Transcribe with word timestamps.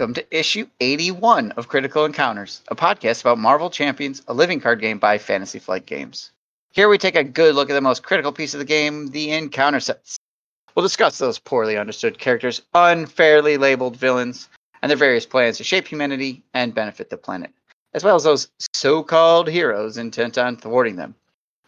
Welcome 0.00 0.14
to 0.14 0.34
issue 0.34 0.66
81 0.80 1.50
of 1.58 1.68
Critical 1.68 2.06
Encounters, 2.06 2.62
a 2.68 2.74
podcast 2.74 3.20
about 3.20 3.36
Marvel 3.36 3.68
Champions, 3.68 4.22
a 4.28 4.32
living 4.32 4.58
card 4.58 4.80
game 4.80 4.98
by 4.98 5.18
Fantasy 5.18 5.58
Flight 5.58 5.84
Games. 5.84 6.30
Here 6.72 6.88
we 6.88 6.96
take 6.96 7.16
a 7.16 7.22
good 7.22 7.54
look 7.54 7.68
at 7.68 7.74
the 7.74 7.82
most 7.82 8.02
critical 8.02 8.32
piece 8.32 8.54
of 8.54 8.60
the 8.60 8.64
game, 8.64 9.08
the 9.08 9.32
encounter 9.32 9.78
sets. 9.78 10.16
We'll 10.74 10.86
discuss 10.86 11.18
those 11.18 11.38
poorly 11.38 11.76
understood 11.76 12.18
characters, 12.18 12.62
unfairly 12.72 13.58
labeled 13.58 13.94
villains, 13.94 14.48
and 14.80 14.88
their 14.88 14.96
various 14.96 15.26
plans 15.26 15.58
to 15.58 15.64
shape 15.64 15.86
humanity 15.86 16.42
and 16.54 16.74
benefit 16.74 17.10
the 17.10 17.18
planet, 17.18 17.50
as 17.92 18.02
well 18.02 18.16
as 18.16 18.24
those 18.24 18.48
so 18.72 19.02
called 19.02 19.48
heroes 19.48 19.98
intent 19.98 20.38
on 20.38 20.56
thwarting 20.56 20.96
them. 20.96 21.14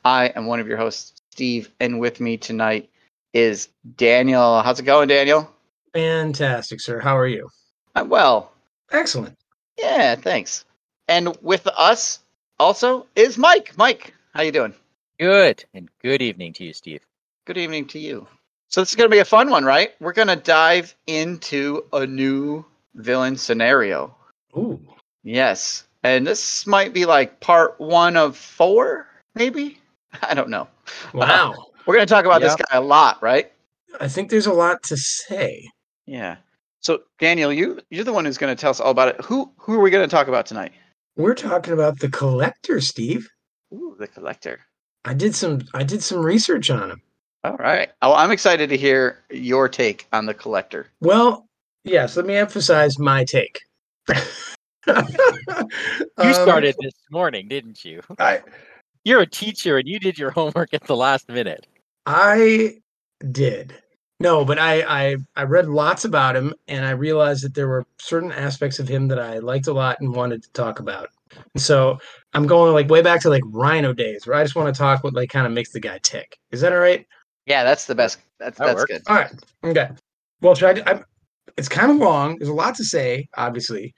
I 0.06 0.28
am 0.28 0.46
one 0.46 0.58
of 0.58 0.66
your 0.66 0.78
hosts, 0.78 1.20
Steve, 1.32 1.68
and 1.80 2.00
with 2.00 2.18
me 2.18 2.38
tonight 2.38 2.88
is 3.34 3.68
Daniel. 3.98 4.62
How's 4.62 4.80
it 4.80 4.84
going, 4.84 5.08
Daniel? 5.08 5.50
Fantastic, 5.92 6.80
sir. 6.80 6.98
How 6.98 7.18
are 7.18 7.28
you? 7.28 7.50
I'm 7.94 8.08
well. 8.08 8.52
Excellent. 8.90 9.36
Yeah, 9.78 10.14
thanks. 10.14 10.64
And 11.08 11.36
with 11.42 11.66
us 11.66 12.20
also 12.58 13.06
is 13.16 13.36
Mike. 13.36 13.72
Mike, 13.76 14.14
how 14.34 14.42
you 14.42 14.52
doing? 14.52 14.74
Good. 15.18 15.64
And 15.74 15.88
good 16.02 16.22
evening 16.22 16.52
to 16.54 16.64
you, 16.64 16.72
Steve. 16.72 17.02
Good 17.44 17.58
evening 17.58 17.86
to 17.88 17.98
you. 17.98 18.26
So 18.68 18.80
this 18.80 18.90
is 18.90 18.96
going 18.96 19.10
to 19.10 19.14
be 19.14 19.20
a 19.20 19.24
fun 19.24 19.50
one, 19.50 19.64
right? 19.64 19.92
We're 20.00 20.12
going 20.12 20.28
to 20.28 20.36
dive 20.36 20.94
into 21.06 21.84
a 21.92 22.06
new 22.06 22.64
villain 22.94 23.36
scenario. 23.36 24.14
Ooh. 24.56 24.80
Yes. 25.22 25.84
And 26.02 26.26
this 26.26 26.66
might 26.66 26.92
be 26.92 27.04
like 27.04 27.40
part 27.40 27.78
1 27.78 28.16
of 28.16 28.36
4, 28.36 29.06
maybe? 29.34 29.78
I 30.22 30.34
don't 30.34 30.48
know. 30.48 30.68
Wow. 31.12 31.66
We're 31.86 31.94
going 31.94 32.06
to 32.06 32.12
talk 32.12 32.24
about 32.24 32.40
this 32.40 32.56
guy 32.56 32.76
a 32.76 32.80
lot, 32.80 33.22
right? 33.22 33.52
I 34.00 34.08
think 34.08 34.30
there's 34.30 34.46
a 34.46 34.52
lot 34.52 34.82
to 34.84 34.96
say. 34.96 35.70
Yeah. 36.06 36.36
So 36.82 37.02
Daniel, 37.20 37.52
you 37.52 37.80
you're 37.90 38.04
the 38.04 38.12
one 38.12 38.24
who's 38.24 38.38
going 38.38 38.54
to 38.54 38.60
tell 38.60 38.70
us 38.70 38.80
all 38.80 38.90
about 38.90 39.08
it. 39.08 39.20
Who 39.24 39.52
who 39.56 39.74
are 39.74 39.80
we 39.80 39.90
going 39.90 40.06
to 40.06 40.14
talk 40.14 40.28
about 40.28 40.46
tonight? 40.46 40.72
We're 41.16 41.34
talking 41.34 41.72
about 41.72 42.00
the 42.00 42.10
collector, 42.10 42.80
Steve. 42.80 43.28
Ooh, 43.72 43.96
the 43.98 44.08
collector. 44.08 44.60
I 45.04 45.14
did 45.14 45.34
some 45.34 45.60
I 45.74 45.84
did 45.84 46.02
some 46.02 46.20
research 46.20 46.70
on 46.70 46.90
him. 46.90 47.02
All 47.44 47.56
right. 47.56 47.90
Oh, 48.02 48.14
I'm 48.14 48.30
excited 48.30 48.68
to 48.70 48.76
hear 48.76 49.20
your 49.30 49.68
take 49.68 50.06
on 50.12 50.26
the 50.26 50.34
collector. 50.34 50.88
Well, 51.00 51.46
yes, 51.84 52.16
let 52.16 52.26
me 52.26 52.34
emphasize 52.34 52.98
my 52.98 53.24
take. 53.24 53.60
You 54.08 54.14
Um, 56.18 56.34
started 56.34 56.74
this 56.80 56.94
morning, 57.12 57.46
didn't 57.46 57.84
you? 57.84 58.00
I 58.18 58.42
You're 59.04 59.20
a 59.20 59.26
teacher 59.26 59.78
and 59.78 59.86
you 59.88 60.00
did 60.00 60.18
your 60.18 60.30
homework 60.30 60.74
at 60.74 60.84
the 60.84 60.96
last 60.96 61.28
minute. 61.28 61.66
I 62.06 62.78
did. 63.30 63.81
No, 64.22 64.44
but 64.44 64.56
I, 64.58 64.82
I 64.82 65.16
I 65.34 65.42
read 65.42 65.68
lots 65.68 66.04
about 66.04 66.36
him 66.36 66.54
and 66.68 66.84
I 66.84 66.90
realized 66.92 67.44
that 67.44 67.54
there 67.54 67.66
were 67.66 67.84
certain 67.98 68.30
aspects 68.30 68.78
of 68.78 68.86
him 68.86 69.08
that 69.08 69.18
I 69.18 69.38
liked 69.38 69.66
a 69.66 69.72
lot 69.72 70.00
and 70.00 70.14
wanted 70.14 70.44
to 70.44 70.52
talk 70.52 70.78
about. 70.78 71.08
And 71.54 71.60
so 71.62 71.98
I'm 72.32 72.46
going 72.46 72.72
like 72.72 72.88
way 72.88 73.02
back 73.02 73.20
to 73.22 73.30
like 73.30 73.42
Rhino 73.46 73.92
days 73.92 74.24
where 74.24 74.36
I 74.36 74.44
just 74.44 74.54
want 74.54 74.72
to 74.72 74.78
talk 74.78 75.02
what 75.02 75.14
like 75.14 75.28
kind 75.28 75.44
of 75.44 75.52
makes 75.52 75.72
the 75.72 75.80
guy 75.80 75.98
tick. 76.02 76.38
Is 76.52 76.60
that 76.60 76.72
all 76.72 76.78
right? 76.78 77.04
Yeah, 77.46 77.64
that's 77.64 77.86
the 77.86 77.96
best. 77.96 78.20
That's 78.38 78.58
That 78.58 78.66
that's 78.66 78.76
works. 78.76 78.92
good. 78.92 79.02
All 79.08 79.16
right. 79.16 79.32
Okay. 79.64 79.88
Well, 80.40 80.54
should 80.54 80.78
I? 80.86 80.90
I'm, 80.90 81.04
it's 81.56 81.68
kind 81.68 81.90
of 81.90 81.96
long. 81.96 82.38
There's 82.38 82.48
a 82.48 82.54
lot 82.54 82.76
to 82.76 82.84
say, 82.84 83.28
obviously, 83.36 83.92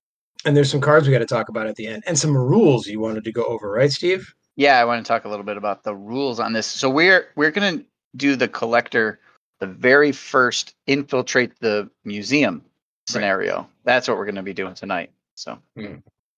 and 0.46 0.56
there's 0.56 0.70
some 0.70 0.80
cards 0.80 1.06
we 1.06 1.12
got 1.12 1.18
to 1.18 1.26
talk 1.26 1.50
about 1.50 1.66
at 1.66 1.76
the 1.76 1.86
end, 1.86 2.02
and 2.06 2.18
some 2.18 2.34
rules 2.36 2.86
you 2.86 2.98
wanted 2.98 3.24
to 3.24 3.32
go 3.32 3.44
over, 3.44 3.70
right, 3.70 3.92
Steve? 3.92 4.32
Yeah, 4.56 4.80
I 4.80 4.84
want 4.86 5.04
to 5.04 5.06
talk 5.06 5.26
a 5.26 5.28
little 5.28 5.44
bit 5.44 5.58
about 5.58 5.84
the 5.84 5.94
rules 5.94 6.40
on 6.40 6.54
this. 6.54 6.66
So 6.66 6.88
we're 6.88 7.28
we're 7.36 7.50
going 7.50 7.78
to 7.80 7.84
do 8.16 8.36
the 8.36 8.48
collector 8.48 9.20
the 9.60 9.66
very 9.66 10.12
first 10.12 10.74
infiltrate 10.86 11.58
the 11.60 11.90
museum 12.04 12.62
scenario. 13.06 13.68
That's 13.84 14.08
what 14.08 14.16
we're 14.16 14.24
going 14.24 14.34
to 14.36 14.42
be 14.42 14.54
doing 14.54 14.74
tonight. 14.74 15.10
So 15.34 15.58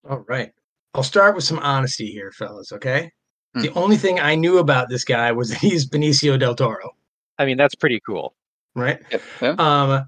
All 0.08 0.24
right. 0.28 0.52
I'll 0.94 1.02
start 1.02 1.34
with 1.34 1.44
some 1.44 1.58
honesty 1.58 2.10
here, 2.10 2.32
fellas. 2.32 2.72
Okay. 2.72 3.10
Hmm. 3.54 3.62
The 3.62 3.72
only 3.74 3.96
thing 3.96 4.18
I 4.20 4.34
knew 4.34 4.58
about 4.58 4.88
this 4.88 5.04
guy 5.04 5.32
was 5.32 5.50
that 5.50 5.58
he's 5.58 5.88
Benicio 5.88 6.38
del 6.38 6.54
Toro, 6.54 6.90
I 7.38 7.44
mean, 7.44 7.56
that's 7.56 7.74
pretty 7.74 8.00
cool. 8.00 8.34
right? 8.74 9.00
yep. 9.10 9.22
yeah. 9.42 9.54
Um, 9.58 10.06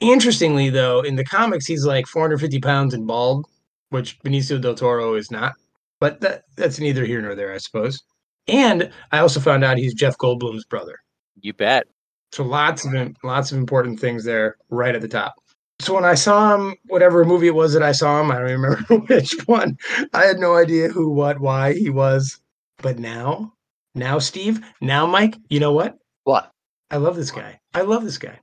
interestingly, 0.00 0.70
though, 0.70 1.00
in 1.00 1.16
the 1.16 1.24
comics, 1.24 1.66
he's 1.66 1.86
like 1.86 2.06
450 2.06 2.60
pounds 2.60 2.94
and 2.94 3.06
bald, 3.06 3.46
which 3.90 4.18
Benicio 4.20 4.60
del 4.60 4.74
Toro 4.74 5.14
is 5.14 5.30
not. 5.30 5.54
But 6.00 6.20
that 6.20 6.44
that's 6.56 6.78
neither 6.80 7.04
here 7.04 7.22
nor 7.22 7.34
there, 7.34 7.54
I 7.54 7.58
suppose. 7.58 8.02
And 8.46 8.90
I 9.12 9.20
also 9.20 9.40
found 9.40 9.64
out 9.64 9.78
he's 9.78 9.94
Jeff 9.94 10.18
Goldblum's 10.18 10.66
brother. 10.66 10.98
You 11.40 11.54
bet. 11.54 11.86
So 12.34 12.42
lots 12.42 12.84
of 12.84 12.92
lots 13.22 13.52
of 13.52 13.58
important 13.58 14.00
things 14.00 14.24
there 14.24 14.56
right 14.68 14.92
at 14.94 15.00
the 15.00 15.06
top. 15.08 15.34
So 15.80 15.94
when 15.94 16.04
I 16.04 16.14
saw 16.16 16.54
him, 16.56 16.74
whatever 16.86 17.24
movie 17.24 17.46
it 17.46 17.54
was 17.54 17.72
that 17.74 17.82
I 17.82 17.92
saw 17.92 18.20
him, 18.20 18.32
I 18.32 18.34
don't 18.40 18.44
remember 18.50 18.82
which 19.06 19.36
one. 19.46 19.76
I 20.12 20.24
had 20.24 20.38
no 20.38 20.56
idea 20.56 20.88
who, 20.88 21.10
what, 21.10 21.38
why 21.38 21.74
he 21.74 21.90
was. 21.90 22.40
But 22.78 22.98
now, 22.98 23.52
now 23.94 24.18
Steve, 24.18 24.60
now 24.80 25.06
Mike, 25.06 25.36
you 25.48 25.60
know 25.60 25.72
what? 25.72 25.96
What? 26.24 26.50
I 26.90 26.96
love 26.96 27.14
this 27.14 27.30
guy. 27.30 27.60
I 27.72 27.82
love 27.82 28.02
this 28.02 28.18
guy. 28.18 28.40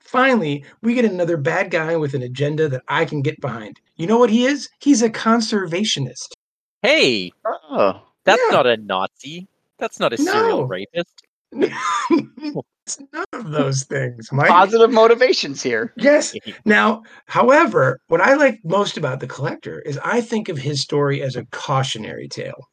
Finally, 0.00 0.64
we 0.82 0.94
get 0.94 1.04
another 1.04 1.36
bad 1.36 1.72
guy 1.72 1.96
with 1.96 2.14
an 2.14 2.22
agenda 2.22 2.68
that 2.68 2.82
I 2.86 3.04
can 3.04 3.20
get 3.20 3.40
behind. 3.40 3.80
You 3.96 4.06
know 4.06 4.18
what 4.18 4.30
he 4.30 4.44
is? 4.44 4.68
He's 4.78 5.02
a 5.02 5.10
conservationist. 5.10 6.34
Hey, 6.82 7.32
Oh, 7.44 8.00
that's 8.24 8.40
Yeah. 8.48 8.52
not 8.56 8.66
a 8.68 8.76
Nazi. 8.76 9.48
That's 9.78 9.98
not 9.98 10.12
a 10.12 10.18
serial 10.18 10.60
No. 10.60 10.64
rapist. 10.66 11.22
It's 11.54 12.98
none 13.12 13.24
of 13.32 13.50
those 13.50 13.84
things, 13.84 14.28
Mike. 14.32 14.48
positive 14.48 14.92
motivations 14.92 15.62
here. 15.62 15.92
Yes. 15.96 16.34
Now, 16.64 17.02
however, 17.26 18.00
what 18.08 18.20
I 18.20 18.34
like 18.34 18.60
most 18.64 18.96
about 18.96 19.20
the 19.20 19.26
collector 19.26 19.80
is 19.80 19.98
I 20.04 20.20
think 20.20 20.48
of 20.48 20.58
his 20.58 20.80
story 20.80 21.22
as 21.22 21.36
a 21.36 21.44
cautionary 21.46 22.28
tale. 22.28 22.68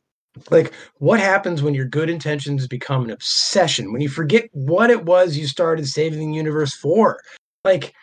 Like, 0.50 0.74
what 1.00 1.20
happens 1.20 1.62
when 1.62 1.74
your 1.74 1.86
good 1.86 2.10
intentions 2.10 2.68
become 2.68 3.04
an 3.04 3.12
obsession? 3.12 3.92
When 3.92 4.02
you 4.02 4.10
forget 4.10 4.46
what 4.54 4.90
it 4.90 5.04
was 5.04 5.38
you 5.38 5.46
started 5.46 5.88
saving 5.88 6.32
the 6.32 6.38
universe 6.38 6.74
for? 6.74 7.20
Like, 7.66 7.94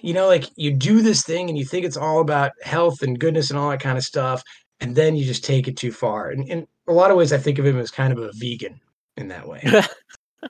you 0.00 0.12
know, 0.12 0.26
like 0.26 0.44
you 0.56 0.72
do 0.72 1.00
this 1.00 1.24
thing 1.24 1.48
and 1.48 1.58
you 1.58 1.64
think 1.64 1.86
it's 1.86 1.96
all 1.96 2.20
about 2.20 2.52
health 2.62 3.02
and 3.02 3.18
goodness 3.18 3.50
and 3.50 3.58
all 3.58 3.70
that 3.70 3.80
kind 3.80 3.96
of 3.96 4.04
stuff, 4.04 4.42
and 4.80 4.94
then 4.94 5.16
you 5.16 5.24
just 5.24 5.44
take 5.44 5.66
it 5.66 5.76
too 5.76 5.90
far. 5.90 6.30
And 6.30 6.46
in 6.48 6.66
a 6.86 6.92
lot 6.92 7.10
of 7.10 7.16
ways, 7.16 7.32
I 7.32 7.38
think 7.38 7.58
of 7.58 7.66
him 7.66 7.78
as 7.78 7.90
kind 7.90 8.12
of 8.12 8.18
a 8.18 8.30
vegan 8.34 8.78
in 9.16 9.28
that 9.28 9.46
way. 9.48 9.60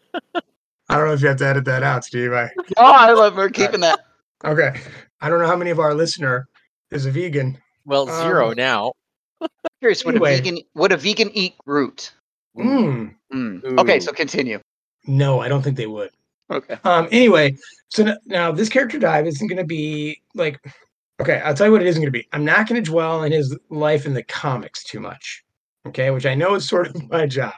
I 0.88 0.96
don't 0.98 1.06
know 1.06 1.12
if 1.14 1.22
you 1.22 1.28
have 1.28 1.38
to 1.38 1.46
edit 1.46 1.64
that 1.64 1.82
out, 1.82 2.04
Steve. 2.04 2.32
I 2.32 2.50
Oh, 2.76 2.84
I 2.92 3.12
love 3.12 3.36
we're 3.36 3.48
keeping 3.50 3.80
that. 3.80 4.00
Okay. 4.44 4.78
I 5.22 5.30
don't 5.30 5.38
know 5.40 5.46
how 5.46 5.56
many 5.56 5.70
of 5.70 5.78
our 5.78 5.94
listener 5.94 6.48
is 6.90 7.06
a 7.06 7.10
vegan. 7.10 7.56
Well, 7.86 8.04
zero 8.04 8.50
Um, 8.50 8.54
now. 8.58 8.92
Curious, 9.80 10.04
would 10.04 10.16
Anyway. 10.16 10.34
a 10.34 10.36
vegan 10.36 10.58
would 10.74 10.92
a 10.92 10.98
vegan 10.98 11.30
eat 11.32 11.54
root. 11.64 12.12
Mm, 12.58 13.14
Mm. 13.32 13.78
Okay, 13.78 14.00
so 14.00 14.12
continue. 14.12 14.60
no, 15.06 15.40
I 15.40 15.48
don't 15.48 15.62
think 15.62 15.78
they 15.78 15.86
would. 15.86 16.10
Okay. 16.50 16.76
Um. 16.84 17.08
Anyway, 17.10 17.56
so 17.88 18.04
n- 18.04 18.18
now 18.26 18.52
this 18.52 18.68
character 18.68 18.98
dive 18.98 19.26
isn't 19.26 19.46
going 19.48 19.56
to 19.56 19.64
be 19.64 20.20
like. 20.34 20.60
Okay, 21.22 21.40
I'll 21.40 21.54
tell 21.54 21.66
you 21.68 21.72
what 21.72 21.80
it 21.80 21.88
isn't 21.88 22.02
going 22.02 22.12
to 22.12 22.18
be. 22.18 22.28
I'm 22.34 22.44
not 22.44 22.68
going 22.68 22.84
to 22.84 22.90
dwell 22.90 23.20
on 23.20 23.32
his 23.32 23.56
life 23.70 24.04
in 24.04 24.12
the 24.12 24.24
comics 24.24 24.84
too 24.84 25.00
much. 25.00 25.42
Okay, 25.86 26.10
which 26.10 26.26
I 26.26 26.34
know 26.34 26.54
is 26.54 26.68
sort 26.68 26.88
of 26.88 27.08
my 27.10 27.24
job, 27.26 27.54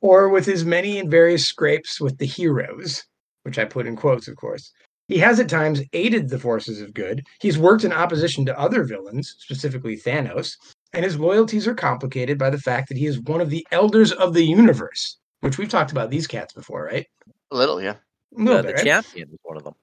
or 0.00 0.28
with 0.28 0.46
his 0.46 0.64
many 0.64 0.98
and 0.98 1.10
various 1.10 1.46
scrapes 1.46 2.00
with 2.00 2.18
the 2.18 2.26
heroes, 2.26 3.04
which 3.42 3.58
I 3.58 3.64
put 3.64 3.86
in 3.86 3.96
quotes, 3.96 4.28
of 4.28 4.36
course. 4.36 4.72
He 5.08 5.18
has 5.18 5.40
at 5.40 5.48
times 5.48 5.82
aided 5.92 6.28
the 6.28 6.38
forces 6.38 6.80
of 6.80 6.94
good. 6.94 7.24
He's 7.40 7.58
worked 7.58 7.82
in 7.82 7.92
opposition 7.92 8.46
to 8.46 8.58
other 8.58 8.84
villains, 8.84 9.34
specifically 9.38 9.96
Thanos, 9.96 10.54
and 10.92 11.04
his 11.04 11.18
loyalties 11.18 11.66
are 11.66 11.74
complicated 11.74 12.38
by 12.38 12.50
the 12.50 12.58
fact 12.58 12.88
that 12.88 12.96
he 12.96 13.06
is 13.06 13.20
one 13.20 13.40
of 13.40 13.50
the 13.50 13.66
elders 13.72 14.12
of 14.12 14.34
the 14.34 14.44
universe, 14.44 15.18
which 15.40 15.58
we've 15.58 15.68
talked 15.68 15.90
about 15.90 16.10
these 16.10 16.28
cats 16.28 16.52
before, 16.52 16.84
right? 16.84 17.06
A 17.50 17.56
little, 17.56 17.82
yeah. 17.82 17.96
A 18.36 18.40
little 18.40 18.58
Uh, 18.58 18.62
bit, 18.62 18.68
the 18.68 18.74
right? 18.74 18.84
champion 18.84 19.28
is 19.32 19.38
one 19.42 19.56
of 19.56 19.64
them. 19.64 19.74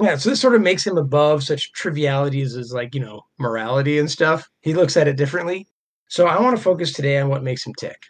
Yeah, 0.00 0.16
so 0.16 0.30
this 0.30 0.40
sort 0.40 0.54
of 0.54 0.60
makes 0.60 0.86
him 0.86 0.98
above 0.98 1.42
such 1.42 1.72
trivialities 1.72 2.54
as 2.54 2.72
like, 2.72 2.94
you 2.94 3.00
know, 3.00 3.22
morality 3.38 3.98
and 3.98 4.10
stuff. 4.10 4.48
He 4.60 4.74
looks 4.74 4.96
at 4.96 5.08
it 5.08 5.16
differently. 5.16 5.66
So 6.08 6.28
I 6.28 6.40
want 6.40 6.56
to 6.56 6.62
focus 6.62 6.92
today 6.92 7.18
on 7.18 7.28
what 7.28 7.42
makes 7.42 7.66
him 7.66 7.72
tick. 7.74 8.04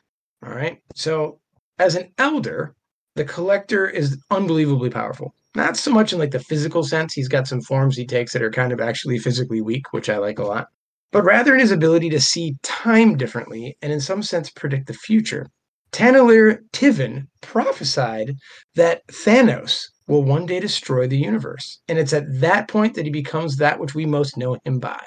All 0.44 0.52
right. 0.52 0.78
So 0.94 1.40
as 1.78 1.96
an 1.96 2.12
elder, 2.18 2.74
the 3.14 3.24
collector 3.24 3.88
is 3.88 4.18
unbelievably 4.30 4.90
powerful. 4.90 5.34
Not 5.54 5.76
so 5.76 5.90
much 5.90 6.12
in 6.12 6.18
like 6.18 6.32
the 6.32 6.40
physical 6.40 6.84
sense. 6.84 7.14
He's 7.14 7.28
got 7.28 7.48
some 7.48 7.62
forms 7.62 7.96
he 7.96 8.06
takes 8.06 8.32
that 8.32 8.42
are 8.42 8.50
kind 8.50 8.72
of 8.72 8.80
actually 8.80 9.18
physically 9.18 9.62
weak, 9.62 9.92
which 9.92 10.10
I 10.10 10.18
like 10.18 10.38
a 10.38 10.44
lot. 10.44 10.68
But 11.12 11.24
rather 11.24 11.54
in 11.54 11.60
his 11.60 11.72
ability 11.72 12.10
to 12.10 12.20
see 12.20 12.56
time 12.62 13.16
differently 13.16 13.76
and 13.80 13.90
in 13.92 14.00
some 14.00 14.22
sense 14.22 14.50
predict 14.50 14.86
the 14.86 14.94
future. 14.94 15.46
Taneleer 15.92 16.58
Tivan 16.72 17.26
prophesied 17.40 18.36
that 18.74 19.06
Thanos 19.06 19.86
will 20.08 20.22
one 20.22 20.44
day 20.44 20.60
destroy 20.60 21.06
the 21.06 21.16
universe. 21.16 21.80
And 21.88 21.98
it's 21.98 22.12
at 22.12 22.40
that 22.40 22.68
point 22.68 22.94
that 22.94 23.06
he 23.06 23.10
becomes 23.10 23.56
that 23.56 23.80
which 23.80 23.94
we 23.94 24.04
most 24.04 24.36
know 24.36 24.58
him 24.64 24.78
by 24.78 25.02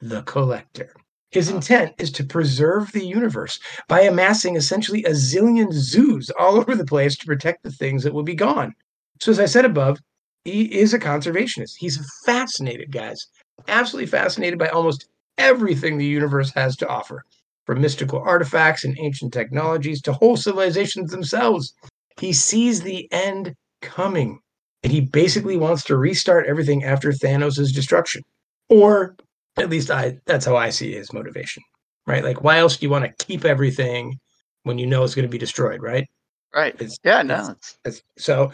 the 0.00 0.22
collector. 0.22 0.92
His 1.32 1.48
intent 1.48 1.94
is 1.98 2.12
to 2.12 2.24
preserve 2.24 2.92
the 2.92 3.04
universe 3.04 3.58
by 3.88 4.02
amassing 4.02 4.54
essentially 4.54 5.02
a 5.04 5.10
zillion 5.10 5.72
zoos 5.72 6.30
all 6.38 6.56
over 6.58 6.74
the 6.74 6.84
place 6.84 7.16
to 7.16 7.26
protect 7.26 7.62
the 7.62 7.72
things 7.72 8.04
that 8.04 8.12
will 8.12 8.22
be 8.22 8.34
gone. 8.34 8.74
So, 9.20 9.32
as 9.32 9.40
I 9.40 9.46
said 9.46 9.64
above, 9.64 9.98
he 10.44 10.64
is 10.78 10.92
a 10.92 10.98
conservationist. 10.98 11.74
He's 11.78 11.98
fascinated, 12.26 12.92
guys, 12.92 13.26
absolutely 13.68 14.08
fascinated 14.08 14.58
by 14.58 14.68
almost 14.68 15.06
everything 15.38 15.96
the 15.96 16.04
universe 16.04 16.52
has 16.54 16.76
to 16.76 16.88
offer, 16.88 17.24
from 17.64 17.80
mystical 17.80 18.20
artifacts 18.20 18.84
and 18.84 18.98
ancient 19.00 19.32
technologies 19.32 20.02
to 20.02 20.12
whole 20.12 20.36
civilizations 20.36 21.10
themselves. 21.10 21.72
He 22.20 22.32
sees 22.32 22.82
the 22.82 23.10
end 23.12 23.54
coming, 23.80 24.40
and 24.82 24.92
he 24.92 25.00
basically 25.00 25.56
wants 25.56 25.84
to 25.84 25.96
restart 25.96 26.46
everything 26.46 26.84
after 26.84 27.10
Thanos' 27.12 27.72
destruction. 27.72 28.22
Or 28.68 29.16
at 29.56 29.70
least 29.70 29.90
I 29.90 30.18
that's 30.26 30.46
how 30.46 30.56
I 30.56 30.70
see 30.70 30.92
his 30.92 31.12
motivation. 31.12 31.62
Right? 32.06 32.24
Like 32.24 32.42
why 32.42 32.58
else 32.58 32.76
do 32.76 32.86
you 32.86 32.90
want 32.90 33.04
to 33.04 33.24
keep 33.24 33.44
everything 33.44 34.18
when 34.64 34.78
you 34.78 34.86
know 34.86 35.02
it's 35.04 35.14
going 35.14 35.26
to 35.26 35.30
be 35.30 35.38
destroyed, 35.38 35.82
right? 35.82 36.08
Right. 36.54 36.76
It's, 36.80 36.98
Yeah, 37.04 37.22
no. 37.22 37.50
It's, 37.50 37.78
it's, 37.84 38.02
so, 38.18 38.52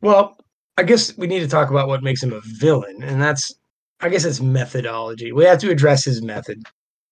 well, 0.00 0.36
I 0.76 0.82
guess 0.82 1.16
we 1.16 1.26
need 1.26 1.40
to 1.40 1.48
talk 1.48 1.70
about 1.70 1.88
what 1.88 2.02
makes 2.02 2.22
him 2.22 2.32
a 2.32 2.40
villain, 2.58 3.02
and 3.02 3.20
that's, 3.20 3.54
I 4.00 4.08
guess, 4.08 4.24
it's 4.24 4.40
methodology. 4.40 5.32
We 5.32 5.44
have 5.44 5.58
to 5.58 5.70
address 5.70 6.04
his 6.04 6.22
method. 6.22 6.62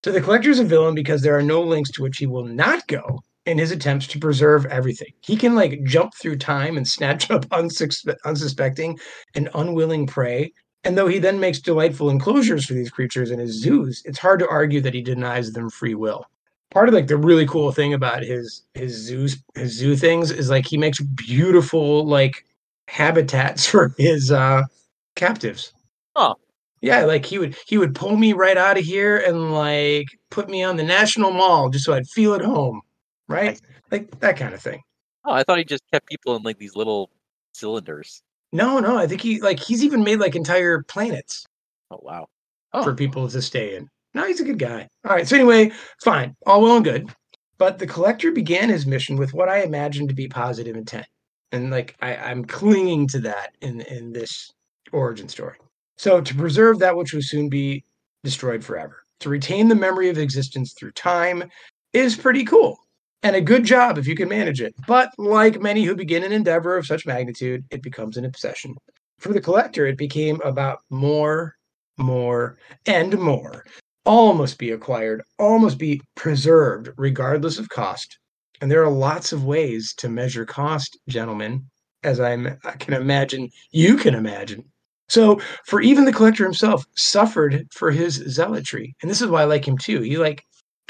So 0.04 0.10
the 0.10 0.20
collector's 0.20 0.58
a 0.58 0.64
villain 0.64 0.94
because 0.94 1.22
there 1.22 1.36
are 1.36 1.42
no 1.42 1.62
links 1.62 1.90
to 1.92 2.02
which 2.02 2.18
he 2.18 2.26
will 2.26 2.44
not 2.44 2.86
go 2.88 3.20
in 3.46 3.58
his 3.58 3.70
attempts 3.70 4.06
to 4.08 4.18
preserve 4.18 4.66
everything. 4.66 5.12
He 5.20 5.36
can 5.36 5.54
like 5.54 5.84
jump 5.84 6.12
through 6.20 6.38
time 6.38 6.76
and 6.76 6.86
snatch 6.86 7.30
up 7.30 7.46
unsuspe- 7.50 8.16
unsuspecting 8.24 8.98
and 9.34 9.48
unwilling 9.54 10.06
prey. 10.06 10.52
And 10.84 10.98
though 10.98 11.06
he 11.06 11.18
then 11.18 11.38
makes 11.40 11.60
delightful 11.60 12.10
enclosures 12.10 12.66
for 12.66 12.74
these 12.74 12.90
creatures 12.90 13.30
in 13.30 13.38
his 13.38 13.52
zoos, 13.52 14.02
it's 14.04 14.18
hard 14.18 14.40
to 14.40 14.48
argue 14.48 14.80
that 14.80 14.94
he 14.94 15.02
denies 15.02 15.52
them 15.52 15.70
free 15.70 15.94
will 15.94 16.26
part 16.72 16.88
of 16.88 16.94
like 16.94 17.06
the 17.06 17.16
really 17.16 17.46
cool 17.46 17.70
thing 17.70 17.92
about 17.94 18.22
his 18.22 18.62
his 18.74 18.92
zoos 18.92 19.36
his 19.54 19.72
zoo 19.72 19.94
things 19.94 20.30
is 20.30 20.50
like 20.50 20.66
he 20.66 20.78
makes 20.78 21.00
beautiful 21.00 22.06
like 22.06 22.44
habitats 22.88 23.66
for 23.70 23.94
his 23.98 24.32
uh 24.32 24.62
captives. 25.14 25.72
Oh. 26.16 26.36
Yeah, 26.80 27.04
like 27.04 27.24
he 27.24 27.38
would 27.38 27.56
he 27.66 27.78
would 27.78 27.94
pull 27.94 28.16
me 28.16 28.32
right 28.32 28.56
out 28.56 28.76
of 28.76 28.84
here 28.84 29.18
and 29.18 29.52
like 29.52 30.06
put 30.30 30.48
me 30.48 30.64
on 30.64 30.76
the 30.76 30.82
National 30.82 31.30
Mall 31.30 31.70
just 31.70 31.84
so 31.84 31.92
I'd 31.92 32.08
feel 32.08 32.34
at 32.34 32.40
home, 32.42 32.80
right? 33.28 33.60
Like 33.92 34.18
that 34.18 34.36
kind 34.36 34.52
of 34.52 34.60
thing. 34.60 34.82
Oh, 35.24 35.32
I 35.32 35.44
thought 35.44 35.58
he 35.58 35.64
just 35.64 35.84
kept 35.92 36.08
people 36.08 36.34
in 36.34 36.42
like 36.42 36.58
these 36.58 36.74
little 36.74 37.08
cylinders. 37.54 38.22
No, 38.52 38.78
no, 38.80 38.98
I 38.98 39.06
think 39.06 39.20
he 39.22 39.40
like 39.40 39.58
he's 39.60 39.82
even 39.82 40.04
made 40.04 40.20
like 40.20 40.36
entire 40.36 40.82
planets 40.82 41.44
Oh 41.90 41.98
wow. 42.02 42.26
Oh. 42.72 42.82
for 42.82 42.94
people 42.94 43.28
to 43.28 43.42
stay 43.42 43.76
in. 43.76 43.88
No, 44.14 44.26
he's 44.26 44.40
a 44.40 44.44
good 44.44 44.58
guy. 44.58 44.88
All 45.06 45.14
right. 45.14 45.26
So 45.26 45.36
anyway, 45.36 45.72
fine, 46.02 46.34
all 46.46 46.62
well 46.62 46.76
and 46.76 46.84
good. 46.84 47.10
But 47.58 47.78
the 47.78 47.86
collector 47.86 48.30
began 48.32 48.68
his 48.68 48.86
mission 48.86 49.16
with 49.16 49.32
what 49.34 49.48
I 49.48 49.62
imagined 49.62 50.08
to 50.10 50.14
be 50.14 50.28
positive 50.28 50.76
intent, 50.76 51.06
and 51.52 51.70
like 51.70 51.96
I, 52.02 52.16
I'm 52.16 52.44
clinging 52.44 53.08
to 53.08 53.20
that 53.20 53.54
in 53.60 53.80
in 53.82 54.12
this 54.12 54.50
origin 54.92 55.28
story. 55.28 55.56
So 55.96 56.20
to 56.20 56.34
preserve 56.34 56.78
that 56.80 56.96
which 56.96 57.12
will 57.12 57.22
soon 57.22 57.48
be 57.48 57.84
destroyed 58.24 58.64
forever, 58.64 59.02
to 59.20 59.28
retain 59.28 59.68
the 59.68 59.74
memory 59.74 60.08
of 60.08 60.18
existence 60.18 60.72
through 60.74 60.92
time, 60.92 61.44
is 61.92 62.16
pretty 62.16 62.44
cool. 62.44 62.78
And 63.22 63.36
a 63.36 63.40
good 63.40 63.64
job 63.64 63.98
if 63.98 64.06
you 64.06 64.16
can 64.16 64.28
manage 64.28 64.60
it. 64.60 64.74
But 64.86 65.10
like 65.16 65.60
many 65.60 65.84
who 65.84 65.94
begin 65.94 66.24
an 66.24 66.32
endeavor 66.32 66.76
of 66.76 66.86
such 66.86 67.06
magnitude, 67.06 67.64
it 67.70 67.82
becomes 67.82 68.16
an 68.16 68.24
obsession. 68.24 68.74
For 69.18 69.32
the 69.32 69.40
collector, 69.40 69.86
it 69.86 69.96
became 69.96 70.40
about 70.42 70.80
more, 70.90 71.54
more, 71.98 72.58
and 72.86 73.16
more 73.18 73.64
all 74.04 74.34
must 74.34 74.58
be 74.58 74.70
acquired, 74.70 75.22
all 75.38 75.58
must 75.58 75.78
be 75.78 76.00
preserved, 76.14 76.90
regardless 76.96 77.58
of 77.58 77.68
cost. 77.68 78.18
And 78.60 78.70
there 78.70 78.82
are 78.82 78.90
lots 78.90 79.32
of 79.32 79.44
ways 79.44 79.94
to 79.98 80.08
measure 80.08 80.44
cost, 80.44 80.98
gentlemen, 81.08 81.66
as 82.02 82.20
I'm, 82.20 82.58
I 82.64 82.72
can 82.72 82.94
imagine 82.94 83.48
you 83.70 83.96
can 83.96 84.14
imagine. 84.14 84.64
So, 85.08 85.40
for 85.66 85.80
even 85.80 86.04
the 86.04 86.12
collector 86.12 86.44
himself, 86.44 86.84
suffered 86.96 87.66
for 87.72 87.90
his 87.90 88.14
zealotry, 88.14 88.94
and 89.02 89.10
this 89.10 89.20
is 89.20 89.28
why 89.28 89.42
I 89.42 89.44
like 89.44 89.66
him 89.66 89.76
too. 89.76 90.00
He 90.00 90.16
like 90.16 90.42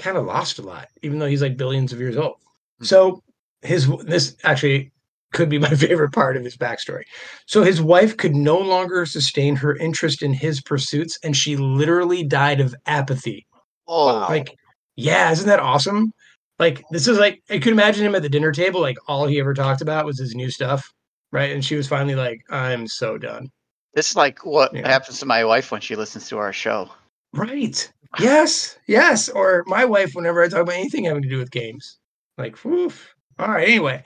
kind 0.02 0.16
of 0.16 0.26
lost 0.26 0.58
a 0.58 0.62
lot, 0.62 0.88
even 1.02 1.19
though 1.19 1.26
he's 1.26 1.43
like 1.43 1.56
billions 1.56 1.93
of 1.93 2.00
years 2.00 2.16
old. 2.16 2.37
Hmm. 2.81 2.84
So, 2.84 3.22
his 3.62 3.88
this 4.04 4.37
actually 4.44 4.90
could 5.32 5.49
be 5.49 5.58
my 5.69 5.70
favorite 5.70 6.12
part 6.12 6.37
of 6.37 6.44
his 6.44 6.56
backstory. 6.56 7.04
So 7.46 7.62
his 7.62 7.81
wife 7.81 8.16
could 8.16 8.34
no 8.34 8.58
longer 8.58 9.06
sustain 9.06 9.56
her 9.56 9.76
interest 9.76 10.22
in 10.22 10.32
his 10.34 10.60
pursuits, 10.60 11.19
and 11.22 11.37
she 11.37 11.56
literally 11.56 12.25
died 12.25 12.60
of 12.60 12.75
apathy. 12.87 13.46
oh, 13.88 14.26
Like, 14.28 14.54
yeah, 14.96 15.31
isn't 15.31 15.46
that 15.46 15.60
awesome? 15.60 16.12
Like, 16.58 16.82
this 16.90 17.08
is 17.08 17.19
like 17.19 17.40
I 17.50 17.58
could 17.58 17.72
imagine 17.72 18.04
him 18.06 18.14
at 18.14 18.22
the 18.22 18.28
dinner 18.28 18.52
table, 18.52 18.81
like 18.81 18.99
all 19.08 19.26
he 19.26 19.40
ever 19.40 19.54
talked 19.54 19.81
about 19.81 20.04
was 20.06 20.19
his 20.19 20.34
new 20.34 20.50
stuff, 20.50 20.87
right? 21.32 21.50
And 21.52 21.64
she 21.64 21.76
was 21.76 21.88
finally 21.88 22.14
like, 22.14 22.40
"I'm 22.50 22.87
so 22.87 23.19
done." 23.19 23.49
this 23.94 24.10
is 24.10 24.16
like 24.16 24.44
what 24.46 24.72
Yeah. 24.75 24.88
happens 24.88 25.19
to 25.20 25.26
my 25.26 25.44
wife 25.44 25.70
when 25.70 25.81
she 25.82 25.96
listens 25.96 26.28
to 26.28 26.38
our 26.38 26.52
show. 26.52 26.88
Right? 27.34 27.90
Yes, 28.20 28.79
yes. 28.87 29.29
Or 29.29 29.64
my 29.67 29.85
wife, 29.85 30.11
whenever 30.14 30.43
I 30.43 30.49
talk 30.49 30.61
about 30.62 30.75
anything 30.75 31.05
having 31.05 31.23
to 31.23 31.29
do 31.29 31.38
with 31.38 31.50
games, 31.50 31.99
like, 32.38 32.56
whew. 32.59 32.93
All 33.38 33.49
right. 33.49 33.67
Anyway, 33.69 34.05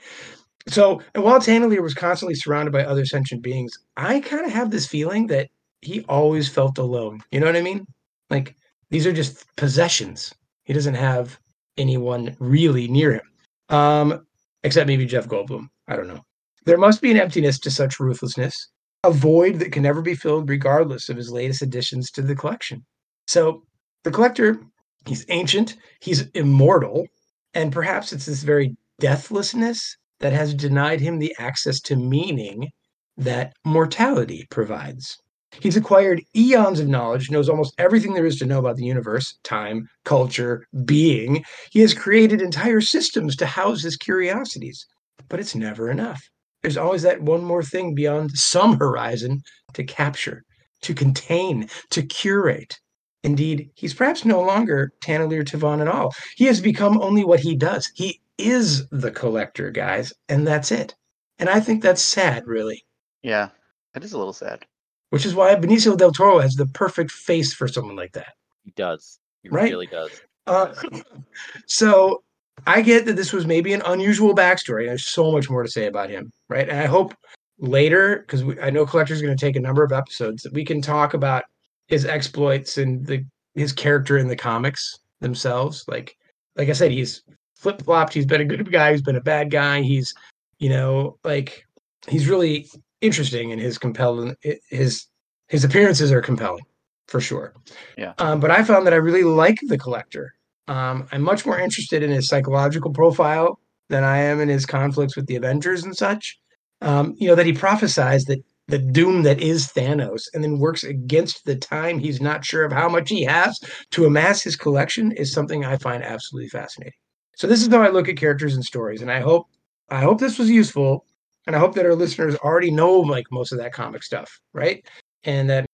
so 0.67 1.01
and 1.15 1.23
while 1.23 1.39
Taneleer 1.39 1.81
was 1.83 1.93
constantly 1.93 2.35
surrounded 2.35 2.71
by 2.71 2.85
other 2.85 3.05
sentient 3.05 3.43
beings, 3.43 3.77
I 3.97 4.21
kind 4.21 4.45
of 4.45 4.53
have 4.53 4.71
this 4.71 4.87
feeling 4.87 5.27
that 5.27 5.49
he 5.81 6.03
always 6.09 6.49
felt 6.49 6.77
alone. 6.79 7.21
You 7.31 7.41
know 7.41 7.47
what 7.47 7.57
I 7.57 7.61
mean? 7.63 7.85
Like 8.31 8.55
these 8.91 9.07
are 9.07 9.13
just 9.13 9.45
possessions. 9.57 10.33
He 10.65 10.73
doesn't 10.73 10.95
have 10.95 11.39
anyone 11.77 12.35
really 12.39 12.87
near 12.87 13.13
him, 13.15 13.77
um, 13.77 14.25
except 14.63 14.87
maybe 14.87 15.05
Jeff 15.05 15.27
Goldblum. 15.27 15.67
I 15.87 15.97
don't 15.97 16.07
know. 16.07 16.21
There 16.65 16.77
must 16.79 17.01
be 17.01 17.11
an 17.11 17.17
emptiness 17.19 17.59
to 17.61 17.71
such 17.71 17.99
ruthlessness, 17.99 18.55
a 19.03 19.11
void 19.11 19.59
that 19.59 19.71
can 19.73 19.83
never 19.83 20.01
be 20.01 20.15
filled, 20.15 20.49
regardless 20.49 21.09
of 21.09 21.17
his 21.17 21.31
latest 21.31 21.61
additions 21.61 22.11
to 22.11 22.23
the 22.23 22.35
collection. 22.35 22.85
So 23.27 23.63
the 24.07 24.13
collector, 24.13 24.61
he's 25.05 25.25
ancient, 25.27 25.75
he's 25.99 26.21
immortal, 26.33 27.05
and 27.53 27.73
perhaps 27.73 28.13
it's 28.13 28.25
this 28.25 28.41
very 28.41 28.73
deathlessness 29.01 29.97
that 30.21 30.31
has 30.31 30.53
denied 30.53 31.01
him 31.01 31.19
the 31.19 31.35
access 31.39 31.81
to 31.81 31.97
meaning 31.97 32.69
that 33.17 33.51
mortality 33.65 34.47
provides. 34.49 35.17
He's 35.59 35.75
acquired 35.75 36.21
eons 36.33 36.79
of 36.79 36.87
knowledge, 36.87 37.29
knows 37.29 37.49
almost 37.49 37.73
everything 37.77 38.13
there 38.13 38.25
is 38.25 38.37
to 38.37 38.45
know 38.45 38.59
about 38.59 38.77
the 38.77 38.85
universe, 38.85 39.37
time, 39.43 39.89
culture, 40.05 40.65
being. 40.85 41.43
He 41.71 41.81
has 41.81 41.93
created 41.93 42.41
entire 42.41 42.79
systems 42.79 43.35
to 43.37 43.45
house 43.45 43.83
his 43.83 43.97
curiosities, 43.97 44.85
but 45.27 45.41
it's 45.41 45.53
never 45.53 45.91
enough. 45.91 46.21
There's 46.61 46.77
always 46.77 47.01
that 47.01 47.21
one 47.21 47.43
more 47.43 47.63
thing 47.63 47.93
beyond 47.93 48.31
some 48.35 48.77
horizon 48.77 49.41
to 49.73 49.83
capture, 49.83 50.43
to 50.83 50.93
contain, 50.93 51.67
to 51.89 52.03
curate. 52.03 52.77
Indeed, 53.23 53.69
he's 53.75 53.93
perhaps 53.93 54.25
no 54.25 54.41
longer 54.41 54.93
Taneleer 55.01 55.43
Tivan 55.43 55.81
at 55.81 55.87
all. 55.87 56.13
He 56.35 56.45
has 56.45 56.61
become 56.61 57.01
only 57.01 57.23
what 57.25 57.39
he 57.39 57.55
does. 57.55 57.91
He 57.95 58.21
is 58.37 58.87
the 58.89 59.11
collector, 59.11 59.71
guys, 59.71 60.13
and 60.29 60.45
that's 60.47 60.71
it. 60.71 60.95
And 61.39 61.49
I 61.49 61.59
think 61.59 61.81
that's 61.83 62.01
sad, 62.01 62.45
really, 62.47 62.83
Yeah, 63.23 63.49
it 63.95 64.03
is 64.03 64.13
a 64.13 64.17
little 64.17 64.33
sad. 64.33 64.65
which 65.09 65.25
is 65.25 65.33
why 65.35 65.55
Benicio 65.55 65.97
del 65.97 66.11
Toro 66.11 66.39
has 66.39 66.55
the 66.55 66.67
perfect 66.67 67.11
face 67.11 67.53
for 67.53 67.67
someone 67.67 67.95
like 67.95 68.11
that. 68.13 68.33
He 68.63 68.71
does. 68.75 69.19
He 69.43 69.49
Right? 69.49 69.69
really 69.71 69.87
does. 69.87 70.11
Uh, 70.45 70.73
so 71.65 72.23
I 72.65 72.81
get 72.81 73.05
that 73.05 73.15
this 73.15 73.33
was 73.33 73.45
maybe 73.45 73.73
an 73.73 73.81
unusual 73.85 74.35
backstory. 74.35 74.85
There's 74.87 75.05
so 75.05 75.31
much 75.31 75.49
more 75.49 75.63
to 75.63 75.69
say 75.69 75.85
about 75.87 76.09
him, 76.09 76.31
right? 76.49 76.67
And 76.67 76.79
I 76.79 76.85
hope 76.85 77.13
later, 77.59 78.19
because 78.19 78.43
I 78.61 78.69
know 78.69 78.85
Collector's 78.85 79.21
going 79.21 79.35
to 79.35 79.45
take 79.45 79.55
a 79.55 79.59
number 79.61 79.83
of 79.83 79.91
episodes, 79.91 80.43
that 80.43 80.53
we 80.53 80.65
can 80.65 80.81
talk 80.81 81.13
about 81.13 81.43
his 81.87 82.05
exploits 82.05 82.77
and 82.77 83.05
the 83.05 83.25
his 83.55 83.73
character 83.73 84.17
in 84.17 84.27
the 84.27 84.35
comics 84.35 84.99
themselves. 85.19 85.83
Like, 85.87 86.15
like 86.55 86.69
I 86.69 86.73
said, 86.73 86.91
he's 86.91 87.23
flip 87.55 87.81
flopped. 87.81 88.13
He's 88.13 88.25
been 88.25 88.41
a 88.41 88.45
good 88.45 88.71
guy. 88.71 88.91
He's 88.91 89.01
been 89.01 89.15
a 89.15 89.21
bad 89.21 89.49
guy. 89.49 89.81
He's, 89.81 90.13
you 90.59 90.69
know, 90.69 91.17
like 91.23 91.65
he's 92.07 92.27
really 92.27 92.67
interesting 93.01 93.51
and 93.51 93.61
his 93.61 93.77
compelling 93.77 94.35
his 94.69 95.05
his 95.47 95.63
appearances 95.63 96.11
are 96.11 96.21
compelling 96.21 96.65
for 97.07 97.21
sure. 97.21 97.53
Yeah. 97.97 98.13
Um, 98.17 98.39
but 98.39 98.51
I 98.51 98.63
found 98.63 98.85
that 98.85 98.93
I 98.93 98.97
really 98.97 99.23
like 99.23 99.57
the 99.63 99.77
collector. 99.77 100.33
Um, 100.67 101.07
I'm 101.11 101.21
much 101.21 101.45
more 101.45 101.59
interested 101.59 102.03
in 102.03 102.11
his 102.11 102.27
psychological 102.27 102.91
profile 102.91 103.59
than 103.89 104.03
I 104.03 104.17
am 104.17 104.41
in 104.41 104.49
his 104.49 104.65
conflicts 104.65 105.15
with 105.15 105.25
the 105.27 105.37
Avengers 105.37 105.83
and 105.83 105.95
such. 105.95 106.37
Um, 106.81 107.15
you 107.17 107.27
know, 107.27 107.35
that 107.35 107.45
he 107.45 107.53
prophesies 107.53 108.25
that 108.25 108.43
the 108.67 108.77
doom 108.77 109.23
that 109.23 109.39
is 109.41 109.67
Thanos 109.67 110.23
and 110.33 110.43
then 110.43 110.59
works 110.59 110.83
against 110.83 111.45
the 111.45 111.55
time 111.55 111.99
he's 111.99 112.21
not 112.21 112.45
sure 112.45 112.65
of 112.65 112.71
how 112.71 112.89
much 112.89 113.09
he 113.09 113.23
has 113.23 113.59
to 113.91 114.05
amass 114.05 114.43
his 114.43 114.55
collection 114.55 115.11
is 115.13 115.31
something 115.31 115.63
I 115.63 115.77
find 115.77 116.03
absolutely 116.03 116.49
fascinating. 116.49 116.93
So 117.35 117.47
this 117.47 117.61
is 117.61 117.69
how 117.69 117.81
I 117.81 117.89
look 117.89 118.09
at 118.09 118.17
characters 118.17 118.55
and 118.55 118.65
stories, 118.65 119.01
and 119.01 119.11
I 119.11 119.21
hope 119.21 119.45
I 119.89 120.01
hope 120.01 120.19
this 120.19 120.37
was 120.39 120.49
useful, 120.49 121.05
and 121.45 121.55
I 121.55 121.59
hope 121.59 121.75
that 121.75 121.85
our 121.85 121.95
listeners 121.95 122.35
already 122.37 122.71
know 122.71 122.93
like 122.99 123.25
most 123.31 123.51
of 123.51 123.59
that 123.59 123.73
comic 123.73 124.03
stuff, 124.03 124.29
right? 124.53 124.83
And 125.23 125.49
that 125.49 125.65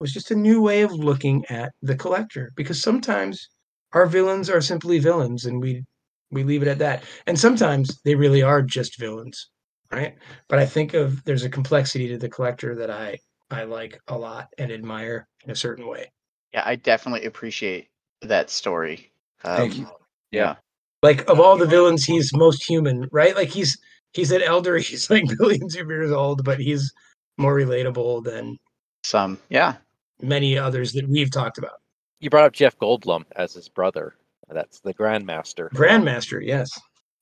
was 0.00 0.12
just 0.12 0.30
a 0.30 0.34
new 0.36 0.60
way 0.60 0.82
of 0.82 0.92
looking 0.92 1.44
at 1.48 1.72
the 1.80 1.94
collector 1.96 2.52
because 2.56 2.82
sometimes 2.82 3.48
our 3.92 4.06
villains 4.06 4.50
are 4.50 4.60
simply 4.60 4.98
villains 4.98 5.46
and 5.46 5.60
we 5.60 5.84
we 6.30 6.42
leave 6.44 6.62
it 6.62 6.68
at 6.68 6.78
that 6.78 7.04
and 7.26 7.38
sometimes 7.38 8.00
they 8.04 8.14
really 8.14 8.42
are 8.42 8.62
just 8.62 8.98
villains 8.98 9.50
right 9.92 10.14
but 10.48 10.58
i 10.58 10.66
think 10.66 10.94
of 10.94 11.22
there's 11.24 11.44
a 11.44 11.48
complexity 11.50 12.08
to 12.08 12.16
the 12.18 12.28
collector 12.28 12.74
that 12.74 12.90
i 12.90 13.18
i 13.50 13.64
like 13.64 14.00
a 14.08 14.16
lot 14.16 14.48
and 14.58 14.72
admire 14.72 15.26
in 15.44 15.50
a 15.50 15.56
certain 15.56 15.86
way 15.86 16.10
Yeah, 16.54 16.62
I 16.66 16.76
definitely 16.76 17.26
appreciate 17.26 17.88
that 18.22 18.50
story. 18.50 19.10
Um, 19.44 19.56
Thank 19.56 19.78
you. 19.78 19.88
Yeah. 20.30 20.56
Like 21.02 21.28
of 21.28 21.40
all 21.40 21.56
the 21.56 21.66
villains, 21.66 22.04
he's 22.04 22.32
most 22.34 22.62
human, 22.62 23.08
right? 23.10 23.34
Like 23.34 23.48
he's 23.48 23.76
he's 24.12 24.30
an 24.32 24.42
elder. 24.42 24.76
He's 24.88 25.10
like 25.10 25.24
billions 25.38 25.74
of 25.76 25.88
years 25.88 26.12
old, 26.12 26.44
but 26.44 26.60
he's 26.60 26.92
more 27.38 27.56
relatable 27.56 28.22
than 28.24 28.58
Some. 29.02 29.38
Yeah. 29.48 29.76
many 30.20 30.56
others 30.58 30.92
that 30.92 31.08
we've 31.08 31.30
talked 31.30 31.58
about. 31.58 31.80
You 32.20 32.30
brought 32.30 32.44
up 32.44 32.52
Jeff 32.52 32.78
Goldblum 32.78 33.24
as 33.34 33.54
his 33.54 33.68
brother. 33.68 34.14
That's 34.48 34.80
the 34.80 34.94
Grandmaster. 34.94 35.68
Grandmaster, 35.70 36.40
yes. 36.44 36.68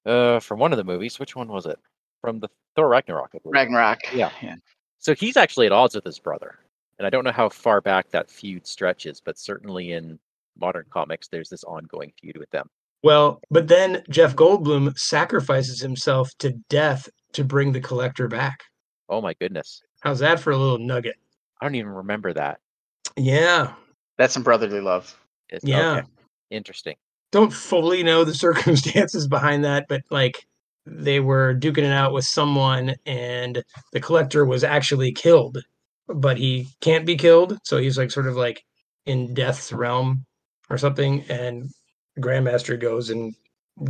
Uh, 0.05 0.41
from 0.41 0.59
one 0.59 0.73
of 0.73 0.77
the 0.77 0.85
movies. 0.85 1.19
Which 1.19 1.35
one 1.37 1.49
was 1.49 1.65
it? 1.67 1.79
From 2.21 2.41
the 2.41 2.49
Thor 2.77 2.89
Ragnarok. 2.89 3.31
I 3.35 3.39
believe. 3.39 3.55
Ragnarok. 3.55 4.01
Yeah. 4.15 4.31
So 4.99 5.15
he's 5.15 5.37
actually 5.37 5.67
at 5.67 5.73
odds 5.73 5.95
with 5.95 6.05
his 6.05 6.19
brother. 6.19 6.59
And 6.99 7.07
I 7.07 7.11
don't 7.11 7.25
know 7.25 7.33
how 7.33 7.49
far 7.49 7.81
back 7.81 8.11
that 8.11 8.31
feud 8.31 8.67
stretches, 8.67 9.23
but 9.25 9.39
certainly 9.39 9.93
in 9.93 10.19
modern 10.61 10.85
comics, 10.91 11.29
there's 11.29 11.49
this 11.49 11.65
ongoing 11.65 12.13
feud 12.21 12.37
with 12.37 12.51
them. 12.51 12.69
Well, 13.03 13.41
but 13.51 13.69
then 13.69 14.03
Jeff 14.11 14.37
Goldblum 14.37 14.99
sacrifices 14.99 15.81
himself 15.81 16.31
to 16.41 16.51
death 16.69 17.09
to 17.33 17.45
bring 17.45 17.73
the 17.73 17.81
collector 17.81 18.29
back. 18.29 18.65
Oh 19.09 19.23
my 19.23 19.33
goodness. 19.41 19.83
How's 20.01 20.19
that 20.19 20.41
for 20.41 20.51
a 20.51 20.57
little 20.57 20.79
nugget? 20.79 21.17
I 21.61 21.65
don't 21.65 21.75
even 21.75 21.91
remember 21.93 22.33
that. 22.35 22.59
Yeah, 23.17 23.73
That's 24.19 24.35
some 24.35 24.43
brotherly 24.43 24.81
love. 24.81 25.19
It's, 25.49 25.65
yeah. 25.65 25.93
okay, 25.93 26.07
Interesting. 26.51 26.97
Don't 27.33 27.53
fully 27.53 28.03
know 28.03 28.25
the 28.25 28.35
circumstances 28.47 29.27
behind 29.27 29.65
that, 29.65 29.87
but 29.89 30.03
like 30.11 30.47
they 30.87 31.21
were 31.21 31.55
duking 31.55 31.85
it 31.85 31.93
out 31.93 32.13
with 32.13 32.25
someone 32.25 32.95
and 33.07 33.63
the 33.93 34.01
collector 34.01 34.45
was 34.45 34.65
actually 34.65 35.13
killed, 35.13 35.59
but 36.09 36.39
he 36.39 36.69
can't 36.81 37.07
be 37.07 37.17
killed. 37.17 37.59
So 37.65 37.79
he's 37.79 37.99
like 37.99 38.11
sort 38.11 38.27
of 38.27 38.37
like 38.37 38.65
in 39.07 39.35
death's 39.35 39.73
realm 39.73 40.25
or 40.69 40.79
something. 40.79 41.25
And 41.29 41.71
Grandmaster 42.19 42.81
goes 42.81 43.11
and 43.11 43.35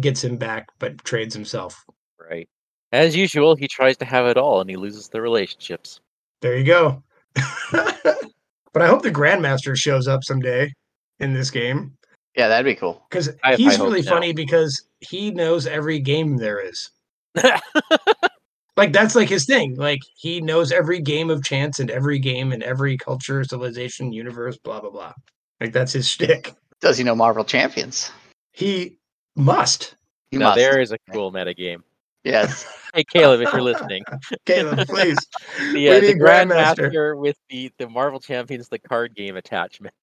gets 0.01 0.23
him 0.23 0.37
back, 0.37 0.69
but 0.79 1.03
trades 1.05 1.35
himself. 1.35 1.85
Right. 2.19 2.49
As 2.93 3.17
usual, 3.17 3.55
he 3.55 3.69
tries 3.69 3.97
to 3.99 4.05
have 4.05 4.27
it 4.27 4.37
all 4.37 4.61
and 4.61 4.69
he 4.69 4.77
loses 4.77 5.09
the 5.09 5.21
relationships. 5.21 6.01
There 6.41 6.57
you 6.57 6.65
go. 6.65 7.03
but 7.73 8.83
I 8.83 8.89
hope 8.89 9.03
the 9.03 9.13
Grandmaster 9.13 9.77
shows 9.77 10.09
up 10.09 10.25
someday 10.25 10.73
in 11.21 11.35
this 11.35 11.51
game 11.51 11.97
Yeah, 12.37 12.49
that'd 12.49 12.65
be 12.65 12.75
cool. 12.77 13.03
because 13.11 13.29
I- 13.43 13.53
I 13.53 13.57
he's 13.57 13.77
hope 13.77 13.87
really 13.87 14.03
so. 14.03 14.11
funny 14.11 14.33
because 14.33 14.83
he 15.01 15.31
knows 15.31 15.67
every 15.67 15.99
game 15.99 16.37
there 16.37 16.61
is. 16.61 16.91
Like 18.77 18.93
that's 18.95 19.15
like 19.15 19.29
his 19.29 19.45
thing. 19.45 19.77
Like 19.77 20.01
he 20.17 20.41
knows 20.41 20.73
every 20.73 21.01
game 21.03 21.29
of 21.29 21.45
chance 21.45 21.81
and 21.81 21.91
every 21.91 22.19
game 22.19 22.51
in 22.51 22.63
every 22.63 22.97
culture, 22.97 23.45
civilization, 23.45 24.11
universe, 24.11 24.57
blah 24.57 24.81
blah 24.81 24.89
blah. 24.89 25.13
Like 25.61 25.73
that's 25.75 25.93
his 25.93 26.09
shtick. 26.09 26.55
Does 26.81 26.97
he 26.97 27.05
know 27.05 27.15
Marvel 27.15 27.45
Champions? 27.45 28.11
He 28.53 28.97
must. 29.37 29.97
He 30.31 30.39
now 30.39 30.47
must. 30.51 30.57
there 30.57 30.81
is 30.81 30.93
a 30.93 30.99
cool 31.13 31.31
meta 31.31 31.53
game. 31.53 31.85
Yes. 32.25 32.67
Hey 32.95 33.05
Caleb, 33.05 33.41
if 33.43 33.53
you're 33.53 33.63
listening. 33.63 34.03
Caleb, 34.47 34.89
please. 34.89 35.17
The, 35.73 35.91
uh, 35.91 36.01
We 36.01 36.13
the 36.13 36.15
Grandmaster. 36.19 36.91
Grandmaster 36.91 37.17
with 37.21 37.37
the, 37.49 37.71
the 37.79 37.89
Marvel 37.89 38.19
Champions, 38.19 38.69
the 38.69 38.81
card 38.81 39.15
game 39.15 39.37
attachment. 39.37 39.95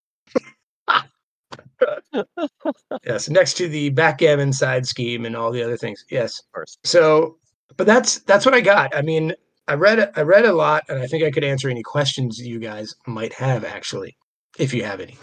Yes, 3.05 3.29
next 3.29 3.55
to 3.57 3.67
the 3.67 3.89
backgammon 3.89 4.51
side 4.53 4.85
scheme 4.85 5.25
and 5.25 5.35
all 5.35 5.51
the 5.51 5.63
other 5.63 5.77
things. 5.77 6.03
Yes. 6.09 6.39
Of 6.39 6.51
course. 6.53 6.77
So, 6.83 7.37
but 7.77 7.87
that's 7.87 8.19
that's 8.19 8.45
what 8.45 8.55
I 8.55 8.61
got. 8.61 8.95
I 8.95 9.01
mean, 9.01 9.33
I 9.67 9.73
read 9.73 10.11
I 10.15 10.21
read 10.21 10.45
a 10.45 10.53
lot, 10.53 10.83
and 10.89 10.99
I 10.99 11.07
think 11.07 11.23
I 11.23 11.31
could 11.31 11.43
answer 11.43 11.69
any 11.69 11.83
questions 11.83 12.39
you 12.39 12.59
guys 12.59 12.95
might 13.05 13.33
have 13.33 13.63
actually, 13.63 14.17
if 14.57 14.73
you 14.73 14.83
have 14.83 14.99
any. 14.99 15.17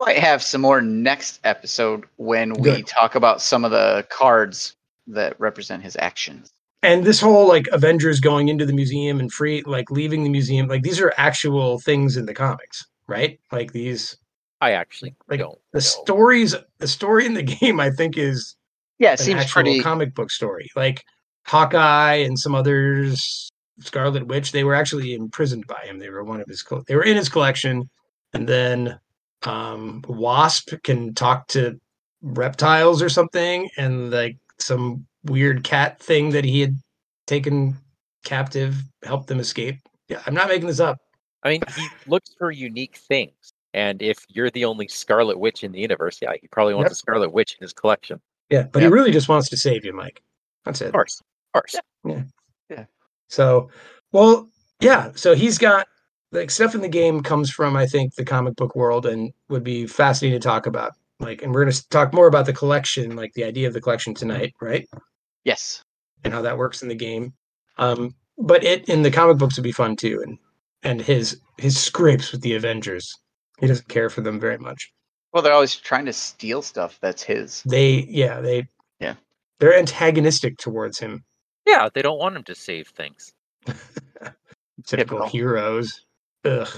Might 0.00 0.18
have 0.18 0.42
some 0.42 0.60
more 0.60 0.80
next 0.80 1.40
episode 1.44 2.04
when 2.16 2.52
we 2.54 2.62
Good. 2.62 2.86
talk 2.86 3.14
about 3.14 3.40
some 3.40 3.64
of 3.64 3.70
the 3.70 4.06
cards 4.10 4.76
that 5.06 5.38
represent 5.38 5.82
his 5.82 5.96
actions. 6.00 6.52
And 6.82 7.04
this 7.04 7.20
whole 7.20 7.48
like 7.48 7.66
Avengers 7.72 8.20
going 8.20 8.48
into 8.48 8.66
the 8.66 8.72
museum 8.72 9.18
and 9.20 9.32
free 9.32 9.62
like 9.64 9.90
leaving 9.90 10.24
the 10.24 10.30
museum, 10.30 10.68
like 10.68 10.82
these 10.82 11.00
are 11.00 11.12
actual 11.16 11.78
things 11.78 12.16
in 12.16 12.26
the 12.26 12.34
comics, 12.34 12.84
right? 13.06 13.38
Like 13.52 13.72
these 13.72 14.16
I 14.64 14.72
actually 14.72 15.14
Like, 15.28 15.40
don't. 15.40 15.58
the 15.72 15.78
know. 15.78 15.80
stories 15.80 16.54
the 16.78 16.88
story 16.88 17.26
in 17.26 17.34
the 17.34 17.42
game 17.60 17.80
I 17.80 17.90
think 17.90 18.16
is 18.16 18.56
Yeah, 18.98 19.12
it 19.12 19.20
an 19.20 19.26
seems 19.26 19.40
actual 19.42 19.52
pretty. 19.52 19.80
comic 19.80 20.14
book 20.14 20.30
story. 20.30 20.70
Like 20.74 21.04
Hawkeye 21.46 22.14
and 22.14 22.38
some 22.38 22.54
others, 22.54 23.50
Scarlet 23.80 24.26
Witch, 24.26 24.52
they 24.52 24.64
were 24.64 24.74
actually 24.74 25.12
imprisoned 25.14 25.66
by 25.66 25.82
him. 25.84 25.98
They 25.98 26.08
were 26.08 26.24
one 26.24 26.40
of 26.40 26.46
his 26.46 26.62
co- 26.62 26.82
they 26.88 26.96
were 26.96 27.04
in 27.04 27.16
his 27.16 27.28
collection, 27.28 27.90
and 28.32 28.48
then 28.48 28.98
um, 29.42 30.02
Wasp 30.08 30.72
can 30.82 31.12
talk 31.12 31.46
to 31.48 31.78
reptiles 32.22 33.02
or 33.02 33.10
something, 33.10 33.68
and 33.76 34.10
like 34.10 34.38
some 34.58 35.06
weird 35.24 35.62
cat 35.64 36.00
thing 36.00 36.30
that 36.30 36.44
he 36.44 36.60
had 36.60 36.74
taken 37.26 37.76
captive 38.24 38.76
helped 39.02 39.26
them 39.26 39.40
escape. 39.40 39.76
Yeah, 40.08 40.22
I'm 40.26 40.32
not 40.34 40.48
making 40.48 40.68
this 40.68 40.80
up. 40.80 40.96
I 41.42 41.50
mean, 41.50 41.60
he 41.76 41.86
looks 42.06 42.30
for 42.38 42.50
unique 42.50 42.96
things. 42.96 43.52
And 43.74 44.00
if 44.00 44.24
you're 44.28 44.50
the 44.50 44.64
only 44.64 44.88
Scarlet 44.88 45.38
Witch 45.38 45.64
in 45.64 45.72
the 45.72 45.80
universe, 45.80 46.18
yeah, 46.22 46.32
he 46.40 46.46
probably 46.48 46.74
wants 46.74 46.90
Yep. 46.90 46.92
a 46.92 46.94
Scarlet 46.94 47.32
Witch 47.32 47.56
in 47.60 47.64
his 47.64 47.72
collection. 47.72 48.20
Yeah, 48.48 48.62
but 48.72 48.80
Yeah. 48.80 48.88
he 48.88 48.92
really 48.94 49.10
just 49.10 49.28
wants 49.28 49.48
to 49.50 49.56
save 49.56 49.84
you, 49.84 49.92
Mike. 49.92 50.22
That's 50.64 50.80
it. 50.80 50.86
Of 50.86 50.92
course. 50.92 51.20
Of 51.52 51.60
course. 51.60 51.76
So, 53.28 53.70
well, 54.12 54.48
yeah. 54.80 55.10
So 55.16 55.34
he's 55.34 55.58
got 55.58 55.88
like 56.30 56.50
stuff 56.50 56.74
in 56.74 56.82
the 56.82 56.88
game 56.88 57.22
comes 57.22 57.50
from 57.50 57.74
I 57.74 57.86
think 57.86 58.14
the 58.14 58.24
comic 58.24 58.54
book 58.54 58.76
world 58.76 59.06
and 59.06 59.32
would 59.48 59.64
be 59.64 59.86
fascinating 59.86 60.38
to 60.40 60.44
talk 60.46 60.66
about. 60.66 60.92
Like, 61.20 61.42
and 61.42 61.52
we're 61.52 61.64
going 61.64 61.72
to 61.72 61.88
talk 61.88 62.12
more 62.12 62.26
about 62.26 62.46
the 62.46 62.52
collection, 62.52 63.16
like 63.16 63.32
the 63.32 63.44
idea 63.44 63.66
of 63.66 63.72
the 63.74 63.80
collection 63.80 64.14
tonight, 64.14 64.52
right? 64.60 64.86
Yes. 65.44 65.82
And 66.22 66.32
how 66.34 66.42
that 66.42 66.58
works 66.58 66.82
in 66.82 66.88
the 66.88 66.94
game. 66.94 67.32
Um, 67.78 68.14
but 68.38 68.62
it 68.62 68.88
in 68.88 69.02
the 69.02 69.10
comic 69.10 69.38
books 69.38 69.56
would 69.56 69.64
be 69.64 69.72
fun 69.72 69.96
too, 69.96 70.22
and 70.24 70.38
and 70.82 71.00
his 71.00 71.40
his 71.58 71.80
scrapes 71.80 72.30
with 72.30 72.42
the 72.42 72.54
Avengers. 72.54 73.16
He 73.60 73.66
doesn't 73.66 73.88
care 73.88 74.10
for 74.10 74.20
them 74.20 74.40
very 74.40 74.58
much. 74.58 74.92
Well, 75.32 75.42
they're 75.42 75.52
always 75.52 75.74
trying 75.76 76.06
to 76.06 76.12
steal 76.12 76.62
stuff 76.62 76.98
that's 77.00 77.22
his. 77.22 77.62
They, 77.64 78.06
yeah, 78.08 78.40
they, 78.40 78.68
Yeah. 79.00 79.14
they're 79.60 79.78
antagonistic 79.78 80.58
towards 80.58 80.98
him. 80.98 81.24
Yeah, 81.66 81.88
they 81.92 82.02
don't 82.02 82.18
want 82.18 82.36
him 82.36 82.44
to 82.44 82.54
save 82.54 82.88
things. 82.88 83.32
Typical 83.66 84.34
Typical. 84.84 85.28
heroes. 85.28 86.04
Ugh. 86.44 86.68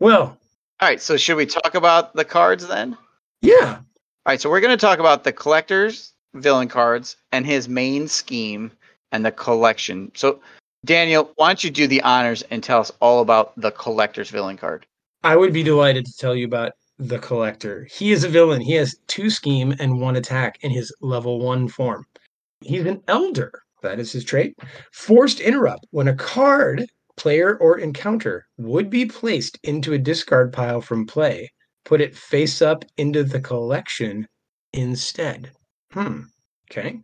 Well, 0.00 0.38
All 0.80 0.88
right, 0.88 1.00
so 1.02 1.16
should 1.16 1.36
we 1.36 1.46
talk 1.46 1.74
about 1.74 2.14
the 2.14 2.24
cards 2.24 2.66
then? 2.66 2.96
yeah. 3.42 3.78
All 4.26 4.32
right, 4.32 4.40
so 4.40 4.50
we're 4.50 4.60
going 4.60 4.76
to 4.76 4.80
talk 4.86 4.98
about 4.98 5.24
the 5.24 5.32
collector's 5.32 6.12
villain 6.34 6.68
cards 6.68 7.16
and 7.32 7.46
his 7.46 7.66
main 7.68 8.06
scheme 8.08 8.70
and 9.10 9.24
the 9.24 9.32
collection. 9.32 10.12
So, 10.14 10.40
Daniel, 10.84 11.32
why 11.36 11.48
don't 11.48 11.64
you 11.64 11.70
do 11.70 11.86
the 11.86 12.02
honors 12.02 12.42
and 12.42 12.62
tell 12.62 12.80
us 12.80 12.92
all 13.00 13.22
about 13.22 13.58
the 13.58 13.70
collector's 13.70 14.28
villain 14.28 14.58
card? 14.58 14.84
I 15.24 15.36
would 15.36 15.52
be 15.52 15.64
delighted 15.64 16.06
to 16.06 16.16
tell 16.16 16.34
you 16.36 16.46
about 16.46 16.72
the 16.98 17.18
collector. 17.18 17.88
He 17.90 18.12
is 18.12 18.22
a 18.22 18.28
villain. 18.28 18.60
He 18.60 18.74
has 18.74 18.96
two 19.08 19.30
scheme 19.30 19.74
and 19.80 20.00
one 20.00 20.16
attack 20.16 20.58
in 20.62 20.70
his 20.70 20.94
level 21.00 21.40
one 21.40 21.68
form. 21.68 22.06
He's 22.60 22.86
an 22.86 23.02
elder. 23.08 23.52
That 23.82 23.98
is 23.98 24.12
his 24.12 24.24
trait. 24.24 24.54
Forced 24.92 25.40
interrupt. 25.40 25.86
When 25.90 26.08
a 26.08 26.14
card, 26.14 26.86
player, 27.16 27.56
or 27.56 27.78
encounter 27.78 28.46
would 28.58 28.90
be 28.90 29.06
placed 29.06 29.58
into 29.62 29.92
a 29.92 29.98
discard 29.98 30.52
pile 30.52 30.80
from 30.80 31.06
play, 31.06 31.50
put 31.84 32.00
it 32.00 32.16
face 32.16 32.62
up 32.62 32.84
into 32.96 33.24
the 33.24 33.40
collection 33.40 34.26
instead. 34.72 35.50
Hmm. 35.92 36.22
Okay. 36.70 37.00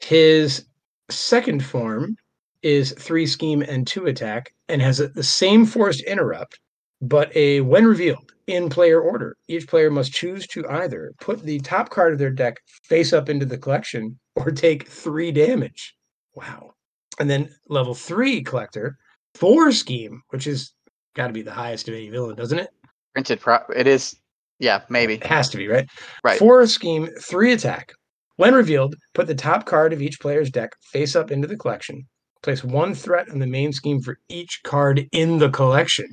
His 0.00 0.64
second 1.10 1.64
form 1.64 2.16
is 2.62 2.92
three 2.98 3.26
scheme 3.26 3.62
and 3.62 3.86
two 3.86 4.06
attack 4.06 4.52
and 4.68 4.80
has 4.80 5.00
a, 5.00 5.08
the 5.08 5.22
same 5.22 5.66
forced 5.66 6.02
interrupt 6.02 6.58
but 7.00 7.34
a 7.36 7.60
when 7.60 7.86
revealed 7.86 8.32
in 8.46 8.68
player 8.68 9.00
order, 9.00 9.36
each 9.48 9.68
player 9.68 9.90
must 9.90 10.12
choose 10.12 10.46
to 10.48 10.68
either 10.68 11.12
put 11.20 11.42
the 11.42 11.60
top 11.60 11.90
card 11.90 12.12
of 12.12 12.18
their 12.18 12.30
deck 12.30 12.56
face 12.84 13.12
up 13.12 13.28
into 13.28 13.46
the 13.46 13.58
collection 13.58 14.18
or 14.36 14.50
take 14.50 14.88
three 14.88 15.30
damage. 15.30 15.94
Wow. 16.34 16.72
And 17.18 17.30
then 17.30 17.50
level 17.68 17.94
three 17.94 18.42
collector, 18.42 18.96
four 19.34 19.72
scheme, 19.72 20.22
which 20.30 20.46
is 20.46 20.72
got 21.14 21.28
to 21.28 21.32
be 21.32 21.42
the 21.42 21.52
highest 21.52 21.88
of 21.88 21.94
any 21.94 22.10
villain, 22.10 22.36
doesn't 22.36 22.58
it? 22.58 22.70
Printed 23.12 23.40
pro. 23.40 23.58
It 23.74 23.86
is, 23.86 24.16
yeah, 24.58 24.82
maybe. 24.88 25.14
It 25.14 25.26
has 25.26 25.48
to 25.50 25.56
be, 25.56 25.68
right? 25.68 25.86
Right. 26.24 26.38
Four 26.38 26.66
scheme, 26.66 27.08
three 27.20 27.52
attack. 27.52 27.92
When 28.36 28.54
revealed, 28.54 28.94
put 29.14 29.26
the 29.26 29.34
top 29.34 29.66
card 29.66 29.92
of 29.92 30.00
each 30.00 30.18
player's 30.18 30.50
deck 30.50 30.70
face 30.92 31.14
up 31.14 31.30
into 31.30 31.46
the 31.46 31.56
collection. 31.56 32.06
Place 32.42 32.64
one 32.64 32.94
threat 32.94 33.30
on 33.30 33.38
the 33.38 33.46
main 33.46 33.72
scheme 33.72 34.00
for 34.00 34.18
each 34.28 34.62
card 34.64 35.06
in 35.12 35.38
the 35.38 35.50
collection. 35.50 36.06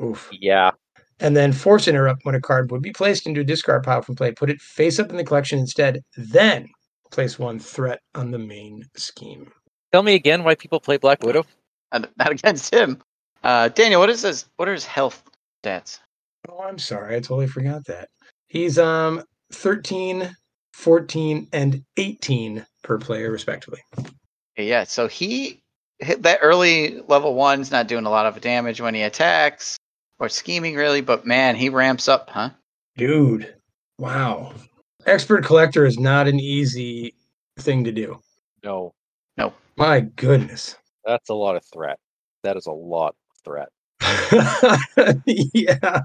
Oof. 0.00 0.28
Yeah. 0.32 0.72
and 1.20 1.36
then 1.36 1.52
force 1.52 1.86
interrupt 1.88 2.24
when 2.24 2.34
a 2.34 2.40
card 2.40 2.70
would 2.70 2.82
be 2.82 2.92
placed 2.92 3.26
into 3.26 3.40
a 3.40 3.44
discard 3.44 3.82
pile 3.84 4.02
from 4.02 4.14
play. 4.16 4.32
Put 4.32 4.50
it 4.50 4.60
face 4.60 4.98
up 4.98 5.10
in 5.10 5.16
the 5.16 5.24
collection 5.24 5.58
instead. 5.58 6.02
Then 6.16 6.68
place 7.10 7.38
one 7.38 7.58
threat 7.58 8.00
on 8.14 8.30
the 8.30 8.38
main 8.38 8.84
scheme. 8.96 9.50
Tell 9.92 10.02
me 10.02 10.14
again 10.14 10.42
why 10.44 10.54
people 10.54 10.80
play 10.80 10.96
Black 10.96 11.22
Widow. 11.22 11.44
Not 11.92 12.08
not 12.16 12.30
against 12.32 12.72
him. 12.72 13.02
Uh, 13.44 13.68
Daniel, 13.68 14.00
what 14.00 14.08
is 14.08 14.22
his? 14.22 14.46
What 14.56 14.66
are 14.66 14.72
his 14.72 14.86
health 14.86 15.22
stats? 15.62 15.98
Oh, 16.48 16.60
I'm 16.62 16.78
sorry. 16.78 17.14
I 17.16 17.20
totally 17.20 17.46
forgot 17.46 17.84
that. 17.84 18.08
He's 18.48 18.78
um 18.78 19.22
13, 19.52 20.34
14, 20.72 21.48
and 21.52 21.84
18 21.98 22.64
per 22.82 22.96
player, 22.98 23.30
respectively. 23.30 23.80
Yeah, 24.56 24.84
so 24.84 25.06
he 25.06 25.62
hit 25.98 26.22
that 26.22 26.38
early 26.40 27.02
level 27.08 27.34
one's 27.34 27.70
not 27.70 27.88
doing 27.88 28.06
a 28.06 28.10
lot 28.10 28.24
of 28.24 28.40
damage 28.40 28.80
when 28.80 28.94
he 28.94 29.02
attacks 29.02 29.76
or 30.22 30.28
scheming 30.28 30.76
really, 30.76 31.00
but 31.00 31.26
man, 31.26 31.56
he 31.56 31.68
ramps 31.68 32.06
up, 32.06 32.30
huh? 32.30 32.50
Dude, 32.96 33.54
wow. 33.98 34.54
Expert 35.04 35.44
collector 35.44 35.84
is 35.84 35.98
not 35.98 36.28
an 36.28 36.38
easy 36.38 37.12
thing 37.58 37.82
to 37.84 37.90
do. 37.92 38.20
No, 38.62 38.94
No. 39.36 39.52
My 39.76 40.00
goodness. 40.00 40.76
that's 41.04 41.28
a 41.28 41.34
lot 41.34 41.56
of 41.56 41.64
threat. 41.64 41.98
That 42.44 42.56
is 42.56 42.66
a 42.66 42.70
lot 42.72 43.16
of 43.30 43.42
threat. 43.44 43.68
yeah. 45.26 46.02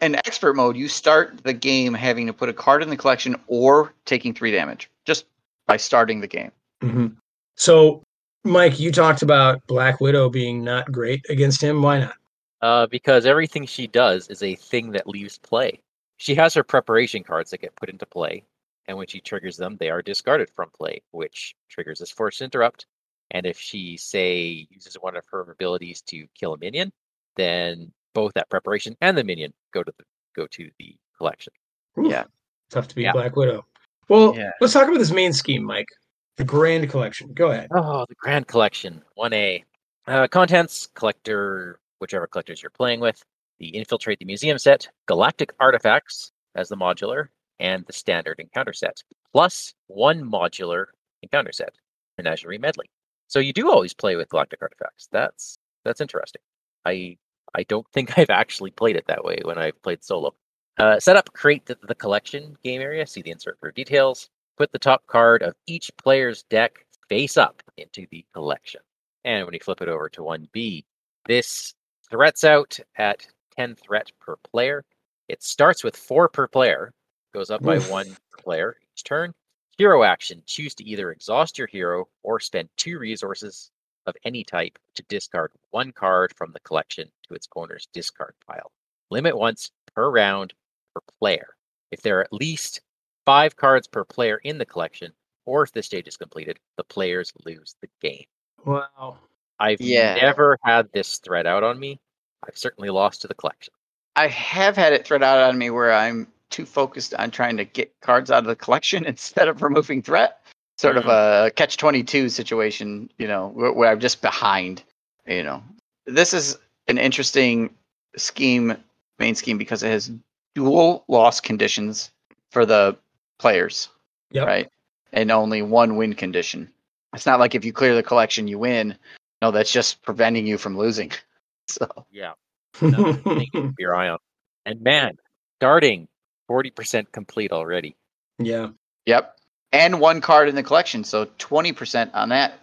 In 0.00 0.16
expert 0.16 0.56
mode, 0.56 0.76
you 0.76 0.88
start 0.88 1.40
the 1.44 1.52
game 1.52 1.94
having 1.94 2.26
to 2.26 2.32
put 2.32 2.48
a 2.48 2.52
card 2.52 2.82
in 2.82 2.90
the 2.90 2.96
collection 2.96 3.36
or 3.46 3.92
taking 4.04 4.34
three 4.34 4.50
damage 4.50 4.90
just 5.04 5.26
by 5.68 5.76
starting 5.76 6.20
the 6.20 6.26
game. 6.26 6.50
Mhm. 6.82 7.14
So, 7.56 8.02
Mike, 8.42 8.80
you 8.80 8.90
talked 8.90 9.22
about 9.22 9.64
Black 9.68 10.00
Widow 10.00 10.28
being 10.30 10.64
not 10.64 10.90
great 10.90 11.24
against 11.28 11.62
him. 11.62 11.82
Why 11.82 12.00
not? 12.00 12.14
Uh, 12.62 12.86
because 12.86 13.24
everything 13.26 13.64
she 13.66 13.86
does 13.86 14.28
is 14.28 14.42
a 14.42 14.54
thing 14.54 14.90
that 14.92 15.06
leaves 15.06 15.38
play. 15.38 15.80
She 16.18 16.34
has 16.34 16.52
her 16.54 16.62
preparation 16.62 17.22
cards 17.22 17.50
that 17.50 17.62
get 17.62 17.74
put 17.76 17.88
into 17.88 18.04
play, 18.04 18.44
and 18.86 18.98
when 18.98 19.06
she 19.06 19.20
triggers 19.20 19.56
them, 19.56 19.76
they 19.78 19.88
are 19.88 20.02
discarded 20.02 20.50
from 20.50 20.68
play, 20.70 21.02
which 21.12 21.54
triggers 21.70 21.98
this 22.00 22.10
force 22.10 22.42
interrupt. 22.42 22.86
And 23.30 23.46
if 23.46 23.58
she, 23.58 23.96
say, 23.96 24.66
uses 24.70 24.94
one 24.96 25.16
of 25.16 25.24
her 25.30 25.50
abilities 25.52 26.02
to 26.02 26.26
kill 26.34 26.52
a 26.54 26.58
minion, 26.58 26.92
then 27.36 27.92
both 28.12 28.34
that 28.34 28.50
preparation 28.50 28.96
and 29.00 29.16
the 29.16 29.24
minion 29.24 29.54
go 29.72 29.82
to 29.82 29.92
the 29.96 30.04
go 30.36 30.46
to 30.48 30.70
the 30.78 30.96
collection. 31.16 31.52
Oof, 31.98 32.10
Yeah. 32.10 32.24
Tough 32.70 32.88
to 32.88 32.94
be 32.94 33.02
Yeah. 33.02 33.12
Black 33.12 33.34
Widow. 33.36 33.64
Well, 34.08 34.34
Yeah. 34.36 34.50
let's 34.60 34.72
talk 34.74 34.86
about 34.88 34.98
this 34.98 35.10
main 35.12 35.32
scheme, 35.32 35.64
Mike. 35.64 35.88
The 36.36 36.44
Grand 36.44 36.88
Collection. 36.90 37.32
Go 37.32 37.50
ahead. 37.50 37.68
Oh, 37.74 38.04
the 38.08 38.14
Grand 38.16 38.46
Collection, 38.46 39.02
1A. 39.16 39.64
Uh, 40.06 40.26
contents, 40.28 40.86
collector, 40.94 41.79
whichever 42.00 42.26
collectors 42.26 42.62
you're 42.62 42.70
playing 42.70 43.00
with. 43.00 43.22
The 43.58 43.68
Infiltrate 43.68 44.18
the 44.18 44.24
Museum 44.24 44.58
set, 44.58 44.88
Galactic 45.06 45.52
Artifacts 45.60 46.32
as 46.54 46.68
the 46.68 46.76
modular, 46.76 47.28
and 47.58 47.84
the 47.86 47.92
Standard 47.92 48.40
Encounter 48.40 48.72
set, 48.72 49.02
plus 49.32 49.74
one 49.86 50.22
modular 50.22 50.86
encounter 51.22 51.52
set, 51.52 51.74
Menagerie 52.16 52.58
Medley. 52.58 52.90
So 53.28 53.38
you 53.38 53.52
do 53.52 53.70
always 53.70 53.94
play 53.94 54.16
with 54.16 54.30
Galactic 54.30 54.62
Artifacts. 54.62 55.08
That's 55.12 55.58
that's 55.84 56.00
interesting. 56.00 56.42
I 56.84 57.18
I 57.54 57.64
don't 57.64 57.86
think 57.92 58.18
I've 58.18 58.30
actually 58.30 58.70
played 58.70 58.96
it 58.96 59.06
that 59.06 59.24
way 59.24 59.40
when 59.44 59.58
I've 59.58 59.80
played 59.82 60.02
solo. 60.02 60.34
Uh, 60.78 60.98
set 60.98 61.16
up, 61.16 61.30
create 61.34 61.66
the, 61.66 61.76
the 61.86 61.94
collection 61.94 62.56
game 62.64 62.80
area. 62.80 63.06
See 63.06 63.22
the 63.22 63.30
insert 63.30 63.58
for 63.60 63.70
details 63.70 64.30
put 64.60 64.70
the 64.72 64.78
top 64.78 65.06
card 65.06 65.42
of 65.42 65.54
each 65.66 65.90
player's 65.96 66.42
deck 66.50 66.84
face 67.08 67.38
up 67.38 67.62
into 67.78 68.06
the 68.10 68.22
collection. 68.34 68.82
And 69.24 69.46
when 69.46 69.54
you 69.54 69.60
flip 69.60 69.80
it 69.80 69.88
over 69.88 70.10
to 70.10 70.20
1B, 70.20 70.84
this 71.26 71.72
threats 72.10 72.44
out 72.44 72.78
at 72.96 73.26
10 73.56 73.76
threat 73.76 74.10
per 74.20 74.36
player. 74.36 74.84
It 75.28 75.42
starts 75.42 75.84
with 75.84 75.96
4 75.96 76.28
per 76.28 76.48
player, 76.48 76.92
goes 77.32 77.50
up 77.50 77.62
by 77.62 77.76
Oof. 77.76 77.90
1 77.90 78.06
per 78.30 78.42
player 78.42 78.76
each 78.92 79.04
turn. 79.04 79.32
Hero 79.78 80.02
action 80.02 80.42
choose 80.46 80.74
to 80.74 80.84
either 80.84 81.10
exhaust 81.10 81.56
your 81.56 81.68
hero 81.68 82.06
or 82.22 82.40
spend 82.40 82.68
2 82.76 82.98
resources 82.98 83.70
of 84.06 84.16
any 84.24 84.44
type 84.44 84.78
to 84.94 85.02
discard 85.08 85.52
one 85.70 85.92
card 85.92 86.32
from 86.36 86.52
the 86.52 86.60
collection 86.60 87.10
to 87.28 87.34
its 87.34 87.48
owner's 87.54 87.88
discard 87.92 88.34
pile. 88.46 88.72
Limit 89.10 89.36
once 89.36 89.70
per 89.94 90.10
round 90.10 90.52
per 90.94 91.00
player. 91.18 91.56
If 91.90 92.02
there 92.02 92.18
are 92.18 92.24
at 92.24 92.32
least 92.32 92.80
five 93.24 93.56
cards 93.56 93.86
per 93.86 94.04
player 94.04 94.38
in 94.38 94.58
the 94.58 94.66
collection, 94.66 95.12
or 95.46 95.62
if 95.62 95.72
the 95.72 95.82
stage 95.82 96.08
is 96.08 96.16
completed, 96.16 96.58
the 96.76 96.84
players 96.84 97.32
lose 97.44 97.76
the 97.80 97.88
game. 98.00 98.24
Wow. 98.64 99.18
I've 99.60 99.80
Yeah. 99.80 100.14
never 100.14 100.58
had 100.64 100.90
this 100.92 101.18
thread 101.18 101.46
out 101.46 101.62
on 101.62 101.78
me. 101.78 102.00
I've 102.46 102.56
certainly 102.56 102.90
lost 102.90 103.20
to 103.22 103.28
the 103.28 103.34
collection. 103.34 103.72
I 104.16 104.26
have 104.28 104.76
had 104.76 104.92
it 104.92 105.06
thread 105.06 105.22
out 105.22 105.38
on 105.38 105.58
me 105.58 105.70
where 105.70 105.92
I'm 105.92 106.26
too 106.48 106.66
focused 106.66 107.14
on 107.14 107.30
trying 107.30 107.56
to 107.58 107.64
get 107.64 107.92
cards 108.00 108.30
out 108.30 108.38
of 108.38 108.46
the 108.46 108.56
collection 108.56 109.04
instead 109.06 109.46
of 109.48 109.62
removing 109.62 110.02
threat. 110.02 110.38
Sort 110.78 110.96
of 110.96 111.04
mm-hmm. 111.04 111.46
a 111.46 111.50
catch 111.50 111.76
22 111.76 112.30
situation, 112.30 113.10
you 113.18 113.28
know, 113.28 113.48
where, 113.48 113.70
where 113.70 113.90
I'm 113.90 114.00
just 114.00 114.22
behind, 114.22 114.82
you 115.26 115.42
know. 115.42 115.62
This 116.06 116.32
is 116.32 116.56
an 116.88 116.96
interesting 116.96 117.68
scheme, 118.16 118.74
main 119.18 119.34
scheme, 119.34 119.58
because 119.58 119.82
it 119.82 119.90
has 119.90 120.10
dual 120.54 121.04
loss 121.06 121.38
conditions 121.38 122.10
for 122.50 122.64
the 122.64 122.96
players, 123.38 123.90
Yep. 124.30 124.46
right? 124.46 124.68
And 125.12 125.30
only 125.30 125.60
one 125.60 125.96
win 125.96 126.14
condition. 126.14 126.72
It's 127.12 127.26
not 127.26 127.40
like 127.40 127.54
if 127.54 127.64
you 127.64 127.74
clear 127.74 127.94
the 127.94 128.02
collection, 128.02 128.48
you 128.48 128.58
win. 128.58 128.96
No, 129.42 129.50
that's 129.50 129.72
just 129.72 130.02
preventing 130.02 130.46
you 130.46 130.58
from 130.58 130.76
losing. 130.76 131.12
So, 131.68 131.86
Yeah, 132.10 132.32
another 132.80 133.12
thing 133.12 133.46
to 133.54 133.62
keep 133.62 133.74
your 133.78 133.94
eye 133.94 134.08
on. 134.08 134.18
And 134.66 134.80
man, 134.80 135.16
starting 135.60 136.08
40% 136.50 137.12
complete 137.12 137.52
already. 137.52 137.94
yeah. 138.38 138.70
Yep. 139.06 139.36
And 139.72 140.00
one 140.00 140.20
card 140.20 140.48
in 140.48 140.56
the 140.56 140.64
collection, 140.64 141.04
so 141.04 141.26
20% 141.26 142.10
on 142.12 142.30
that 142.30 142.54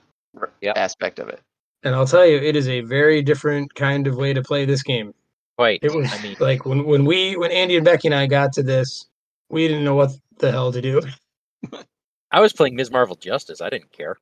Yep. 0.60 0.76
aspect 0.78 1.20
of 1.20 1.30
it. 1.30 1.40
And 1.84 1.96
I'll 1.96 2.06
tell 2.06 2.26
you, 2.26 2.36
it 2.36 2.58
is 2.58 2.68
a 2.68 2.82
very 2.82 3.22
different 3.22 3.74
kind 3.76 4.08
of 4.08 4.18
way 4.18 4.34
to 4.34 4.42
play 4.44 4.66
this 4.66 4.84
game. 4.84 5.14
Quite. 5.58 5.80
It 5.84 5.96
was 5.96 6.12
I 6.12 6.22
mean, 6.22 6.36
like 6.42 6.66
when, 6.66 6.84
when 6.86 7.06
we 7.06 7.38
when 7.38 7.52
Andy 7.54 7.78
and 7.78 7.86
Becky 7.86 8.10
and 8.10 8.16
I 8.16 8.28
got 8.28 8.52
to 8.54 8.64
this, 8.64 9.06
we 9.50 9.70
didn't 9.70 9.86
know 9.86 9.96
what 9.96 10.12
the 10.40 10.52
hell 10.52 10.74
to 10.74 10.82
do. 10.82 11.02
I 12.32 12.42
was 12.42 12.52
playing 12.52 12.76
Ms. 12.76 12.92
Marvel 12.92 13.16
Justice. 13.16 13.62
I 13.62 13.70
didn't 13.70 13.94
care. 13.94 14.18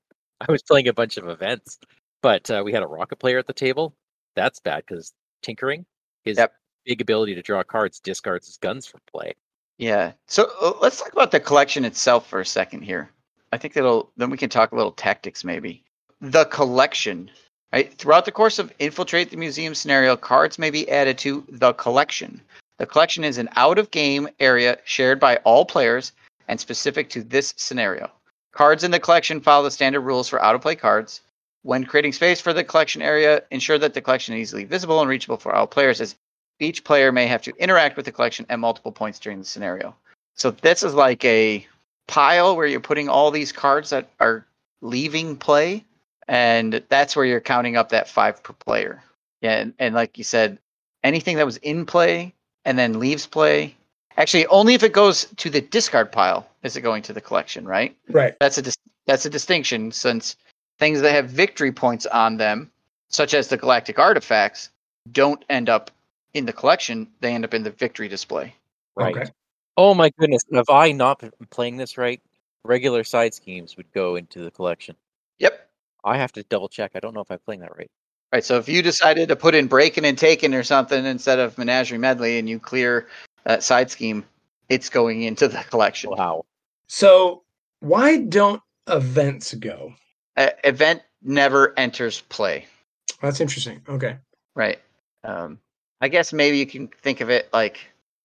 I 0.47 0.51
was 0.51 0.61
playing 0.61 0.87
a 0.87 0.93
bunch 0.93 1.17
of 1.17 1.27
events, 1.27 1.79
but 2.25 2.49
uh, 2.49 2.63
we 2.65 2.73
had 2.73 2.81
a 2.81 2.87
rocket 2.87 3.17
player 3.17 3.37
at 3.37 3.45
the 3.45 3.53
table. 3.53 3.93
That's 4.35 4.59
bad 4.59 4.83
because 4.87 5.13
tinkering, 5.43 5.85
his 6.23 6.39
Yep. 6.39 6.55
big 6.83 6.99
ability 6.99 7.35
to 7.35 7.43
draw 7.43 7.61
cards 7.61 7.99
discards 7.99 8.47
his 8.47 8.57
guns 8.57 8.87
from 8.87 9.01
play. 9.05 9.35
Yeah. 9.77 10.13
So 10.27 10.49
uh, 10.59 10.73
let's 10.81 10.99
talk 10.99 11.13
about 11.13 11.29
the 11.29 11.39
collection 11.39 11.85
itself 11.85 12.27
for 12.27 12.39
a 12.39 12.45
second 12.45 12.81
here. 12.81 13.11
I 13.53 13.57
think 13.59 13.75
that'll 13.75 14.09
then 14.17 14.31
we 14.31 14.37
can 14.37 14.49
talk 14.49 14.71
a 14.71 14.75
little 14.75 14.91
tactics 14.93 15.43
maybe. 15.43 15.83
The 16.19 16.45
collection, 16.45 17.29
right? 17.71 17.93
Throughout 17.93 18.25
the 18.25 18.31
course 18.31 18.57
of 18.57 18.73
infiltrate 18.79 19.29
the 19.29 19.37
museum 19.37 19.75
scenario, 19.75 20.17
cards 20.17 20.57
may 20.57 20.71
be 20.71 20.89
added 20.89 21.19
to 21.19 21.45
the 21.47 21.73
collection. 21.73 22.41
The 22.79 22.87
collection 22.87 23.23
is 23.23 23.37
an 23.37 23.49
out 23.55 23.77
of 23.77 23.91
game 23.91 24.27
area 24.39 24.79
shared 24.83 25.19
by 25.19 25.35
all 25.43 25.63
players 25.63 26.11
and 26.47 26.59
specific 26.59 27.07
to 27.11 27.21
this 27.21 27.53
scenario. 27.55 28.09
Cards 28.51 28.83
in 28.83 28.89
the 28.89 28.99
collection 28.99 29.41
follow 29.41 29.65
the 29.65 29.69
standard 29.69 30.01
rules 30.01 30.27
for 30.27 30.41
out 30.41 30.55
of 30.55 30.61
play 30.61 30.75
cards. 30.75 31.21
When 31.65 31.83
creating 31.83 32.13
space 32.13 32.39
for 32.39 32.53
the 32.53 32.63
collection 32.63 33.01
area, 33.01 33.41
ensure 33.49 33.79
that 33.79 33.95
the 33.95 34.01
collection 34.01 34.35
is 34.35 34.41
easily 34.41 34.65
visible 34.65 35.01
and 35.01 35.09
reachable 35.09 35.37
for 35.37 35.55
all 35.55 35.65
players 35.65 35.99
as 35.99 36.15
each 36.59 36.83
player 36.83 37.11
may 37.11 37.25
have 37.25 37.41
to 37.41 37.55
interact 37.57 37.97
with 37.97 38.05
the 38.05 38.11
collection 38.11 38.45
at 38.49 38.59
multiple 38.59 38.91
points 38.91 39.17
during 39.17 39.39
the 39.39 39.45
scenario. 39.45 39.95
So 40.35 40.51
this 40.51 40.83
is 40.83 40.93
like 40.93 41.25
a 41.25 41.65
pile 42.05 42.55
where 42.55 42.67
you're 42.67 42.81
putting 42.81 43.09
all 43.09 43.31
these 43.31 43.51
cards 43.51 43.89
that 43.89 44.11
are 44.19 44.45
leaving 44.81 45.37
play, 45.37 45.83
and 46.27 46.83
that's 46.87 47.15
where 47.15 47.25
you're 47.25 47.41
counting 47.41 47.77
up 47.77 47.89
that 47.89 48.07
five 48.09 48.43
per 48.43 48.53
player. 48.53 49.03
Yeah, 49.41 49.57
and, 49.57 49.73
and 49.79 49.95
like 49.95 50.19
you 50.19 50.23
said, 50.23 50.59
anything 51.03 51.37
that 51.37 51.47
was 51.47 51.57
in 51.57 51.87
play 51.87 52.35
and 52.63 52.77
then 52.77 52.99
leaves 52.99 53.25
play. 53.25 53.75
Actually, 54.17 54.45
only 54.47 54.75
if 54.75 54.83
it 54.83 54.93
goes 54.93 55.25
to 55.37 55.49
the 55.49 55.61
discard 55.61 56.11
pile 56.11 56.47
is 56.61 56.77
it 56.77 56.81
going 56.81 57.01
to 57.01 57.13
the 57.13 57.21
collection, 57.21 57.65
right? 57.67 57.97
Right. 58.07 58.35
That's 58.39 58.59
a 58.59 58.61
dis- 58.61 58.77
that's 59.07 59.25
a 59.25 59.31
distinction 59.31 59.91
since 59.91 60.35
things 60.79 61.01
that 61.01 61.11
have 61.11 61.29
victory 61.29 61.71
points 61.71 62.05
on 62.05 62.37
them, 62.37 62.71
such 63.09 63.33
as 63.33 63.47
the 63.47 63.57
galactic 63.57 63.99
artifacts, 63.99 64.69
don't 65.11 65.43
end 65.49 65.69
up 65.69 65.91
in 66.33 66.45
the 66.45 66.53
collection. 66.53 67.07
They 67.21 67.33
end 67.33 67.45
up 67.45 67.53
in 67.53 67.63
the 67.63 67.71
victory 67.71 68.07
display. 68.07 68.53
Right. 68.95 69.15
Okay. 69.15 69.31
Oh 69.77 69.93
my 69.93 70.09
goodness. 70.17 70.43
Have 70.53 70.69
I 70.69 70.91
not 70.91 71.19
been 71.19 71.31
playing 71.49 71.77
this 71.77 71.97
right? 71.97 72.21
Regular 72.63 73.03
side 73.03 73.33
schemes 73.33 73.77
would 73.77 73.91
go 73.91 74.15
into 74.15 74.43
the 74.43 74.51
collection. 74.51 74.95
Yep. 75.39 75.69
I 76.03 76.17
have 76.17 76.31
to 76.33 76.43
double 76.43 76.69
check. 76.69 76.91
I 76.95 76.99
don't 76.99 77.13
know 77.13 77.21
if 77.21 77.31
I'm 77.31 77.39
playing 77.39 77.61
that 77.61 77.75
right. 77.77 77.89
Right. 78.33 78.43
So 78.43 78.57
if 78.57 78.67
you 78.67 78.81
decided 78.81 79.29
to 79.29 79.35
put 79.35 79.55
in 79.55 79.67
breaking 79.67 80.05
and 80.05 80.17
taking 80.17 80.53
or 80.53 80.63
something 80.63 81.05
instead 81.05 81.39
of 81.39 81.57
menagerie 81.57 81.97
medley, 81.97 82.37
and 82.37 82.49
you 82.49 82.59
clear 82.59 83.07
that 83.43 83.63
side 83.63 83.91
scheme, 83.91 84.25
it's 84.69 84.89
going 84.89 85.23
into 85.23 85.47
the 85.47 85.63
collection. 85.69 86.09
Wow. 86.11 86.43
So 86.87 87.43
why 87.79 88.17
don't 88.17 88.61
events 88.87 89.53
go? 89.53 89.93
Uh, 90.37 90.49
event 90.63 91.01
never 91.21 91.77
enters 91.77 92.21
play. 92.21 92.65
That's 93.21 93.39
interesting. 93.39 93.81
Okay. 93.87 94.17
Right. 94.55 94.79
Um, 95.23 95.59
I 96.01 96.07
guess 96.07 96.33
maybe 96.33 96.57
you 96.57 96.65
can 96.65 96.87
think 96.87 97.21
of 97.21 97.29
it 97.29 97.49
like 97.53 97.79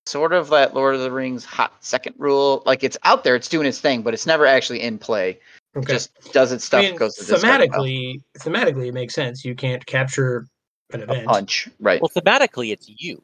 sort 0.06 0.32
of 0.32 0.50
that 0.50 0.74
Lord 0.74 0.94
of 0.94 1.00
the 1.00 1.10
Rings 1.10 1.44
hot 1.44 1.72
second 1.80 2.16
rule. 2.18 2.62
Like 2.66 2.82
it's 2.82 2.96
out 3.04 3.24
there, 3.24 3.36
it's 3.36 3.48
doing 3.48 3.66
its 3.66 3.80
thing, 3.80 4.02
but 4.02 4.14
it's 4.14 4.26
never 4.26 4.46
actually 4.46 4.82
in 4.82 4.98
play. 4.98 5.38
It 5.74 5.86
just 5.86 6.32
does 6.32 6.50
its 6.50 6.64
stuff, 6.64 6.80
I 6.80 6.88
mean, 6.88 6.96
goes 6.96 7.14
to 7.14 7.24
the 7.24 7.34
discard 7.34 7.60
thematically, 7.60 8.20
thematically, 8.38 8.88
it 8.88 8.94
makes 8.94 9.14
sense. 9.14 9.44
You 9.44 9.54
can't 9.54 9.86
capture 9.86 10.48
an 10.92 11.00
a 11.00 11.04
event. 11.04 11.26
punch. 11.28 11.68
Right. 11.78 12.02
Well, 12.02 12.10
thematically, 12.14 12.72
it's 12.72 12.90
you. 12.96 13.22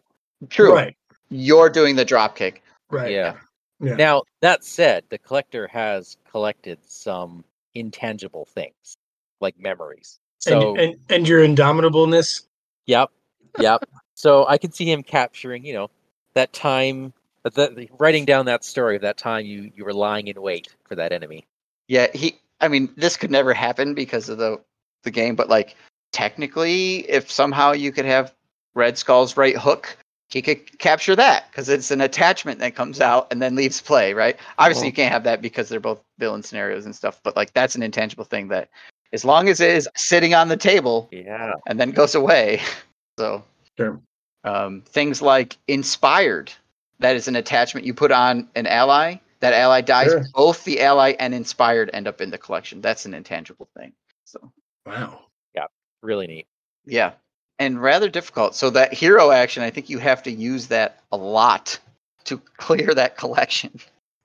True. 0.48 0.74
Right. 0.74 0.96
you're 1.28 1.68
doing 1.68 1.96
the 1.96 2.04
drop 2.04 2.36
kick. 2.36 2.62
Right. 2.90 3.10
Yeah. 3.10 3.34
Yeah. 3.80 3.96
Now 3.96 4.22
that 4.40 4.64
said, 4.64 5.04
the 5.08 5.18
collector 5.18 5.66
has 5.66 6.16
collected 6.30 6.78
some 6.86 7.44
intangible 7.76 8.46
things 8.46 8.96
like 9.40 9.58
memories. 9.58 10.18
So 10.38 10.76
and, 10.76 10.78
and 10.78 10.96
and 11.08 11.28
your 11.28 11.44
indomitableness. 11.44 12.46
Yep. 12.86 13.10
Yep. 13.58 13.84
so 14.14 14.46
I 14.46 14.58
could 14.58 14.74
see 14.74 14.90
him 14.90 15.02
capturing, 15.02 15.64
you 15.64 15.72
know, 15.72 15.90
that 16.34 16.52
time, 16.52 17.12
that, 17.42 17.54
that 17.54 17.88
writing 17.98 18.24
down 18.24 18.46
that 18.46 18.64
story 18.64 18.96
of 18.96 19.02
that 19.02 19.18
time 19.18 19.46
you 19.46 19.70
you 19.74 19.84
were 19.84 19.94
lying 19.94 20.28
in 20.28 20.40
wait 20.40 20.68
for 20.84 20.96
that 20.96 21.12
enemy. 21.12 21.46
Yeah, 21.88 22.08
he. 22.12 22.38
I 22.60 22.68
mean, 22.68 22.88
this 22.96 23.16
could 23.16 23.30
never 23.30 23.52
happen 23.52 23.94
because 23.94 24.28
of 24.28 24.38
the 24.38 24.60
the 25.02 25.10
game, 25.10 25.36
but 25.36 25.48
like 25.48 25.76
technically, 26.12 26.98
if 27.08 27.30
somehow 27.30 27.72
you 27.72 27.92
could 27.92 28.06
have 28.06 28.34
Red 28.74 28.98
Skull's 28.98 29.36
right 29.36 29.56
hook, 29.56 29.96
he 30.28 30.42
could 30.42 30.78
capture 30.78 31.14
that 31.16 31.50
because 31.50 31.68
it's 31.68 31.90
an 31.90 32.00
attachment 32.00 32.58
that 32.60 32.74
comes 32.74 33.00
out 33.00 33.28
and 33.30 33.40
then 33.40 33.54
leaves 33.54 33.80
play. 33.80 34.12
Right? 34.12 34.36
Obviously, 34.58 34.82
Well- 34.82 34.86
you 34.88 34.92
can't 34.94 35.12
have 35.12 35.24
that 35.24 35.40
because 35.42 35.68
they're 35.68 35.80
both 35.80 36.00
villain 36.18 36.42
scenarios 36.42 36.84
and 36.84 36.94
stuff. 36.94 37.20
But 37.22 37.36
like, 37.36 37.52
that's 37.52 37.74
an 37.76 37.82
intangible 37.82 38.24
thing 38.24 38.48
that, 38.48 38.68
as 39.12 39.24
long 39.24 39.48
as 39.48 39.60
it 39.60 39.70
is 39.70 39.88
sitting 39.96 40.34
on 40.34 40.48
the 40.48 40.56
table 40.56 41.08
Yeah. 41.12 41.52
and 41.68 41.78
then 41.78 41.90
goes 41.92 42.14
away, 42.14 42.60
so 43.18 43.44
Sure. 43.78 44.00
um, 44.44 44.82
things 44.82 45.22
like 45.22 45.56
inspired 45.68 46.52
that 46.98 47.14
is 47.14 47.28
an 47.28 47.36
attachment 47.36 47.86
you 47.86 47.92
put 47.94 48.10
on 48.10 48.48
an 48.54 48.66
ally 48.66 49.16
that 49.40 49.52
ally 49.52 49.80
dies 49.82 50.06
Sure. 50.08 50.24
both 50.34 50.64
the 50.64 50.80
ally 50.80 51.14
and 51.20 51.34
inspired 51.34 51.90
end 51.92 52.08
up 52.08 52.20
in 52.22 52.30
the 52.30 52.38
collection 52.38 52.80
that's 52.80 53.04
an 53.04 53.12
intangible 53.12 53.68
thing 53.76 53.92
so 54.24 54.50
Wow. 54.86 55.26
Yeah, 55.54 55.66
really 56.02 56.26
neat. 56.26 56.46
yeah 56.86 57.12
and 57.58 57.80
rather 57.82 58.08
difficult 58.08 58.54
so 58.54 58.70
that 58.70 58.92
hero 58.92 59.30
action 59.30 59.62
i 59.62 59.70
think 59.70 59.88
you 59.88 59.98
have 59.98 60.22
to 60.22 60.30
use 60.30 60.66
that 60.68 61.00
a 61.12 61.16
lot 61.16 61.78
to 62.24 62.38
clear 62.56 62.94
that 62.94 63.16
collection 63.16 63.70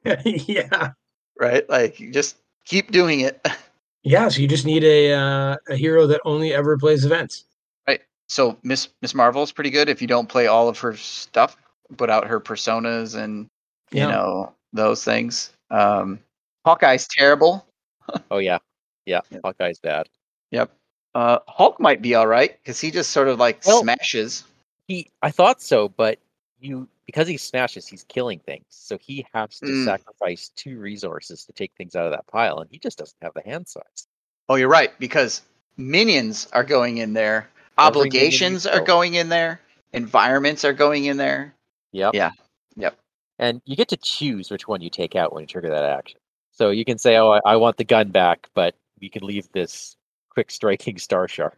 yeah. 0.25 0.91
right 1.39 1.69
like 1.69 1.99
you 1.99 2.11
just 2.11 2.37
keep 2.65 2.91
doing 2.91 3.21
it 3.21 3.45
Yeah. 4.03 4.29
So 4.29 4.41
you 4.41 4.47
just 4.47 4.65
need 4.65 4.83
a 4.83 5.13
uh, 5.13 5.57
a 5.69 5.75
hero 5.75 6.07
that 6.07 6.21
only 6.25 6.53
ever 6.55 6.75
plays 6.75 7.05
events. 7.05 7.45
Right. 7.87 8.01
So 8.29 8.57
miss 8.63 8.89
miss 9.03 9.13
marvel 9.13 9.43
is 9.43 9.51
pretty 9.51 9.69
good 9.69 9.89
if 9.89 10.01
you 10.01 10.07
don't 10.07 10.27
play 10.27 10.47
all 10.47 10.67
of 10.67 10.79
her 10.79 10.95
stuff 10.97 11.55
put 11.97 12.09
out 12.09 12.25
her 12.25 12.39
personas 12.39 13.15
and 13.15 13.47
you 13.91 13.99
Yeah. 14.01 14.07
know 14.09 14.53
those 14.73 15.03
things 15.03 15.51
um 15.69 16.19
hawkeye's 16.65 17.07
terrible 17.07 17.63
Oh 18.31 18.39
yeah. 18.39 18.57
Yeah. 19.05 19.21
Yep. 19.29 19.41
Hawkeye's 19.43 19.79
bad. 19.79 20.09
Yep. 20.49 20.71
Uh, 21.13 21.39
Hulk 21.47 21.79
might 21.79 22.01
be 22.01 22.15
all 22.15 22.27
right 22.27 22.57
because 22.61 22.79
he 22.79 22.91
just 22.91 23.11
sort 23.11 23.27
of 23.27 23.39
like 23.39 23.61
Well- 23.65 23.81
smashes. 23.81 24.43
He 24.87 25.09
I 25.21 25.31
thought 25.31 25.61
so, 25.61 25.89
but 25.89 26.19
you 26.59 26.87
because 27.05 27.27
he 27.27 27.37
smashes, 27.37 27.87
he's 27.87 28.03
killing 28.05 28.39
things. 28.39 28.65
So 28.69 28.97
he 28.97 29.25
has 29.33 29.59
to 29.59 29.65
Mm. 29.65 29.85
sacrifice 29.85 30.49
two 30.55 30.79
resources 30.79 31.43
to 31.45 31.53
take 31.53 31.71
things 31.77 31.95
out 31.95 32.05
of 32.05 32.11
that 32.11 32.27
pile, 32.27 32.59
and 32.59 32.69
he 32.69 32.77
just 32.79 32.97
doesn't 32.97 33.17
have 33.21 33.33
the 33.33 33.41
hand 33.41 33.67
size. 33.67 34.07
Oh, 34.47 34.55
you're 34.55 34.69
right 34.69 34.97
because 34.99 35.41
minions 35.77 36.47
are 36.53 36.63
going 36.63 36.97
in 36.97 37.13
there, 37.13 37.49
Every 37.77 37.87
obligations 37.87 38.65
are 38.67 38.81
going 38.81 39.15
in 39.15 39.29
there, 39.29 39.59
environments 39.93 40.63
are 40.65 40.73
going 40.73 41.05
in 41.05 41.17
there. 41.17 41.53
Yep. 41.91 42.13
Yeah. 42.13 42.31
Yep. 42.75 42.97
And 43.39 43.61
you 43.65 43.75
get 43.75 43.89
to 43.89 43.97
choose 43.97 44.49
which 44.51 44.67
one 44.67 44.81
you 44.81 44.89
take 44.89 45.15
out 45.15 45.33
when 45.33 45.41
you 45.43 45.47
trigger 45.47 45.69
that 45.71 45.83
action. 45.83 46.19
So 46.51 46.69
you 46.69 46.85
can 46.85 46.97
say, 46.97 47.17
"Oh, 47.17 47.31
I, 47.31 47.39
I 47.45 47.55
want 47.57 47.77
the 47.77 47.83
gun 47.83 48.09
back," 48.11 48.47
but 48.53 48.75
you 48.99 49.09
can 49.09 49.23
leave 49.25 49.51
this 49.51 49.97
quick 50.31 50.49
striking 50.51 50.97
Star 50.97 51.27
Shark 51.27 51.57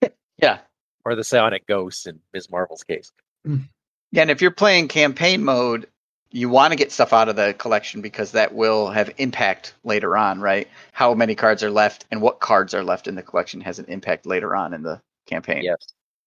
Yeah. 0.38 0.58
or 1.04 1.14
the 1.14 1.24
Psionic 1.24 1.66
Ghost 1.66 2.06
in 2.06 2.20
Ms. 2.32 2.50
Marvel's 2.50 2.84
case. 2.84 3.10
Yeah, 3.44 4.22
and 4.22 4.30
if 4.30 4.40
you're 4.40 4.50
playing 4.50 4.88
campaign 4.88 5.42
mode, 5.42 5.88
you 6.30 6.48
want 6.48 6.72
to 6.72 6.76
get 6.76 6.92
stuff 6.92 7.12
out 7.12 7.28
of 7.28 7.36
the 7.36 7.54
collection 7.58 8.00
because 8.00 8.32
that 8.32 8.54
will 8.54 8.88
have 8.90 9.12
impact 9.18 9.74
later 9.84 10.16
on, 10.16 10.40
right? 10.40 10.68
How 10.92 11.12
many 11.14 11.34
cards 11.34 11.62
are 11.62 11.70
left 11.70 12.06
and 12.10 12.22
what 12.22 12.40
cards 12.40 12.72
are 12.74 12.84
left 12.84 13.06
in 13.06 13.14
the 13.14 13.22
collection 13.22 13.60
has 13.60 13.78
an 13.78 13.84
impact 13.86 14.24
later 14.26 14.56
on 14.56 14.72
in 14.72 14.82
the 14.82 15.00
campaign. 15.26 15.62
Yes. 15.62 15.86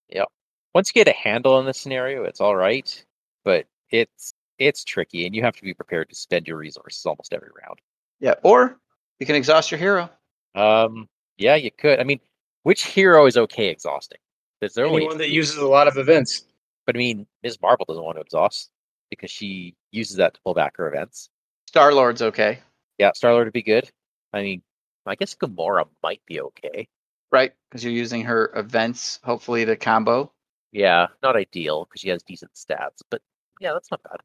Yep. 0.09 0.27
Once 0.73 0.89
you 0.89 0.93
get 0.93 1.07
a 1.11 1.17
handle 1.17 1.53
on 1.53 1.65
the 1.65 1.73
scenario, 1.73 2.23
it's 2.23 2.41
all 2.41 2.55
right, 2.55 3.03
but 3.43 3.65
it's 3.89 4.33
it's 4.57 4.83
tricky, 4.83 5.25
and 5.25 5.35
you 5.35 5.41
have 5.41 5.55
to 5.55 5.63
be 5.63 5.73
prepared 5.73 6.09
to 6.09 6.15
spend 6.15 6.47
your 6.47 6.57
resources 6.57 7.05
almost 7.05 7.33
every 7.33 7.49
round. 7.61 7.79
Yeah. 8.19 8.35
Or 8.43 8.79
you 9.19 9.25
can 9.25 9.35
exhaust 9.35 9.71
your 9.71 9.79
hero. 9.79 10.09
Um, 10.53 11.07
yeah, 11.37 11.55
you 11.55 11.71
could. 11.71 11.99
I 11.99 12.03
mean, 12.03 12.19
which 12.63 12.85
hero 12.85 13.25
is 13.25 13.37
okay 13.37 13.67
exhausting? 13.67 14.19
There's 14.61 14.77
only, 14.77 14.97
Anyone 14.97 15.17
that 15.19 15.29
uses 15.29 15.57
a 15.57 15.67
lot 15.67 15.87
of 15.87 15.97
events. 15.97 16.43
but 16.85 16.95
I 16.95 16.99
mean, 16.99 17.27
Ms. 17.43 17.61
Marvel 17.61 17.85
doesn't 17.87 18.03
want 18.03 18.17
to 18.17 18.21
exhaust 18.21 18.71
because 19.09 19.29
she 19.31 19.75
uses 19.91 20.17
that 20.17 20.33
to 20.35 20.39
pull 20.43 20.53
back 20.53 20.77
her 20.77 20.87
events. 20.87 21.29
Star 21.67 21.93
Lord's 21.93 22.21
okay. 22.21 22.59
Yeah, 22.97 23.11
Star 23.13 23.33
Lord 23.33 23.45
would 23.47 23.53
be 23.53 23.61
good. 23.61 23.89
I 24.33 24.41
mean, 24.41 24.61
I 25.05 25.15
guess 25.15 25.35
Gamora 25.35 25.85
might 26.01 26.21
be 26.25 26.41
okay. 26.41 26.87
right? 27.31 27.53
Because 27.69 27.83
you're 27.83 27.93
using 27.93 28.23
her 28.23 28.51
events, 28.55 29.19
hopefully 29.23 29.65
to 29.65 29.75
combo. 29.75 30.31
Yeah, 30.71 31.07
not 31.21 31.35
ideal 31.35 31.85
because 31.85 32.01
she 32.01 32.09
has 32.09 32.23
decent 32.23 32.51
stats, 32.53 33.01
but 33.09 33.21
yeah, 33.59 33.73
that's 33.73 33.91
not 33.91 34.01
bad. 34.03 34.17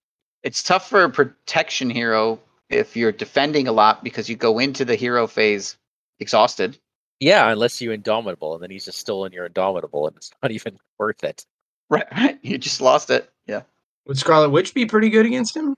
It's 0.43 0.63
tough 0.63 0.89
for 0.89 1.05
a 1.05 1.11
protection 1.11 1.91
hero 1.91 2.41
if 2.71 2.97
you're 2.97 3.13
defending 3.13 3.69
a 3.69 3.73
lot 3.73 4.03
because 4.03 4.29
you 4.29 4.37
go 4.37 4.59
into 4.59 4.85
the 4.85 4.97
hero 4.97 5.27
phase 5.27 5.77
exhausted. 6.19 6.79
Yeah, 7.21 7.51
unless 7.51 7.81
you 7.81 7.93
Indomitable, 7.93 8.55
and 8.55 8.63
then 8.63 8.71
he's 8.71 8.87
just 8.87 8.99
stolen 8.99 9.33
your 9.33 9.47
Indomitable, 9.47 10.09
and 10.09 10.17
it's 10.17 10.33
not 10.43 10.51
even 10.51 10.79
worth 10.99 11.23
it. 11.23 11.47
Right, 11.91 12.07
right. 12.13 12.39
You 12.43 12.59
just 12.59 12.81
lost 12.81 13.11
it. 13.11 13.31
Yeah. 13.47 13.63
Would 14.07 14.19
Scarlet 14.19 14.51
Witch 14.51 14.75
be 14.75 14.87
pretty 14.87 15.11
good 15.11 15.27
against 15.27 15.57
him? 15.57 15.73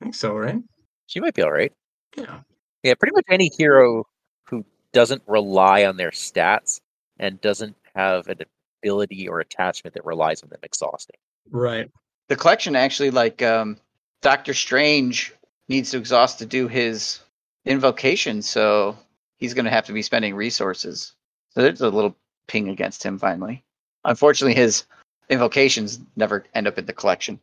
I 0.00 0.04
think 0.04 0.14
so, 0.14 0.34
right? 0.34 0.60
She 1.06 1.20
might 1.20 1.34
be 1.34 1.42
all 1.42 1.52
right. 1.52 1.72
Yeah. 2.16 2.40
Yeah, 2.82 2.94
pretty 2.94 3.14
much 3.14 3.24
any 3.28 3.50
hero 3.56 4.04
who 4.44 4.64
doesn't 4.92 5.22
rely 5.26 5.84
on 5.84 5.96
their 5.96 6.10
stats 6.10 6.80
and 7.18 7.40
doesn't 7.40 7.76
have 7.94 8.28
an 8.28 8.38
ability 8.82 9.28
or 9.28 9.40
attachment 9.40 9.94
that 9.94 10.04
relies 10.04 10.42
on 10.42 10.48
them 10.48 10.60
exhausting. 10.62 11.16
Right. 11.50 11.90
The 12.28 12.36
collection 12.36 12.76
actually, 12.76 13.10
like 13.10 13.42
um, 13.42 13.78
Doctor 14.22 14.54
Strange, 14.54 15.34
needs 15.68 15.90
to 15.90 15.98
exhaust 15.98 16.38
to 16.38 16.46
do 16.46 16.68
his 16.68 17.20
invocation, 17.64 18.42
so 18.42 18.96
he's 19.38 19.54
going 19.54 19.64
to 19.64 19.70
have 19.70 19.86
to 19.86 19.92
be 19.92 20.02
spending 20.02 20.34
resources. 20.34 21.14
So 21.50 21.62
there's 21.62 21.80
a 21.80 21.88
little 21.88 22.14
ping 22.46 22.68
against 22.68 23.02
him 23.02 23.18
finally. 23.18 23.64
Unfortunately, 24.04 24.54
his 24.54 24.84
invocations 25.28 26.00
never 26.16 26.44
end 26.54 26.66
up 26.66 26.78
in 26.78 26.86
the 26.86 26.92
collection. 26.92 27.40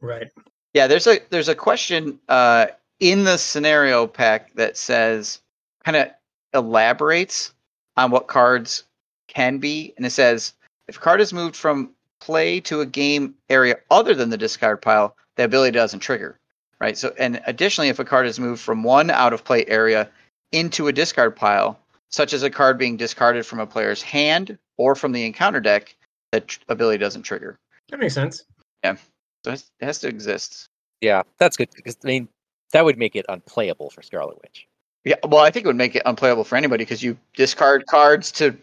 Right. 0.00 0.30
Yeah, 0.72 0.86
there's 0.86 1.06
a 1.06 1.20
there's 1.30 1.48
a 1.48 1.54
question 1.54 2.18
uh, 2.28 2.68
in 3.00 3.24
the 3.24 3.36
scenario 3.36 4.06
pack 4.06 4.54
that 4.54 4.76
says 4.76 5.40
kind 5.84 5.96
of 5.96 6.08
elaborates 6.54 7.52
on 7.96 8.10
what 8.10 8.26
cards 8.26 8.84
can 9.28 9.58
be, 9.58 9.92
and 9.96 10.06
it 10.06 10.10
says 10.10 10.54
if 10.88 10.96
a 10.96 11.00
card 11.00 11.20
is 11.20 11.32
moved 11.32 11.56
from 11.56 11.90
play 12.20 12.60
to 12.60 12.80
a 12.80 12.86
game 12.86 13.34
area 13.48 13.76
other 13.90 14.14
than 14.14 14.30
the 14.30 14.38
discard 14.38 14.80
pile, 14.80 15.16
the 15.36 15.44
ability 15.44 15.72
doesn't 15.72 16.00
trigger. 16.00 16.38
Right. 16.80 16.96
So, 16.96 17.12
and 17.18 17.42
additionally, 17.46 17.90
if 17.90 17.98
a 17.98 18.04
card 18.04 18.26
is 18.26 18.40
moved 18.40 18.62
from 18.62 18.82
one 18.82 19.10
out 19.10 19.34
of 19.34 19.44
play 19.44 19.66
area 19.66 20.08
into 20.52 20.88
a 20.88 20.92
discard 20.92 21.36
pile, 21.36 21.78
such 22.08 22.32
as 22.32 22.42
a 22.42 22.50
card 22.50 22.78
being 22.78 22.96
discarded 22.96 23.46
from 23.46 23.60
a 23.60 23.66
player's 23.66 24.02
hand 24.02 24.58
or 24.76 24.94
from 24.94 25.12
the 25.12 25.24
encounter 25.24 25.60
deck, 25.60 25.96
that 26.32 26.48
tr- 26.48 26.60
ability 26.68 26.98
doesn't 26.98 27.22
trigger. 27.22 27.58
That 27.90 28.00
makes 28.00 28.14
sense. 28.14 28.44
Yeah. 28.84 28.96
So 29.44 29.52
it 29.52 29.64
has 29.80 29.98
to 30.00 30.08
exist. 30.08 30.68
Yeah, 31.00 31.22
that's 31.38 31.56
good 31.56 31.70
because 31.74 31.96
I 32.04 32.06
mean 32.06 32.28
that 32.72 32.84
would 32.84 32.98
make 32.98 33.16
it 33.16 33.24
unplayable 33.28 33.90
for 33.90 34.02
Scarlet 34.02 34.38
Witch. 34.42 34.66
Yeah, 35.04 35.16
well, 35.26 35.42
I 35.42 35.50
think 35.50 35.64
it 35.64 35.68
would 35.68 35.76
make 35.76 35.96
it 35.96 36.02
unplayable 36.04 36.44
for 36.44 36.56
anybody 36.56 36.84
because 36.84 37.02
you 37.02 37.16
discard 37.34 37.86
cards 37.86 38.30
to 38.32 38.54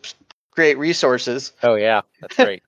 create 0.52 0.78
resources. 0.78 1.54
Oh 1.64 1.76
yeah, 1.76 2.02
that's 2.22 2.36
great. 2.36 2.64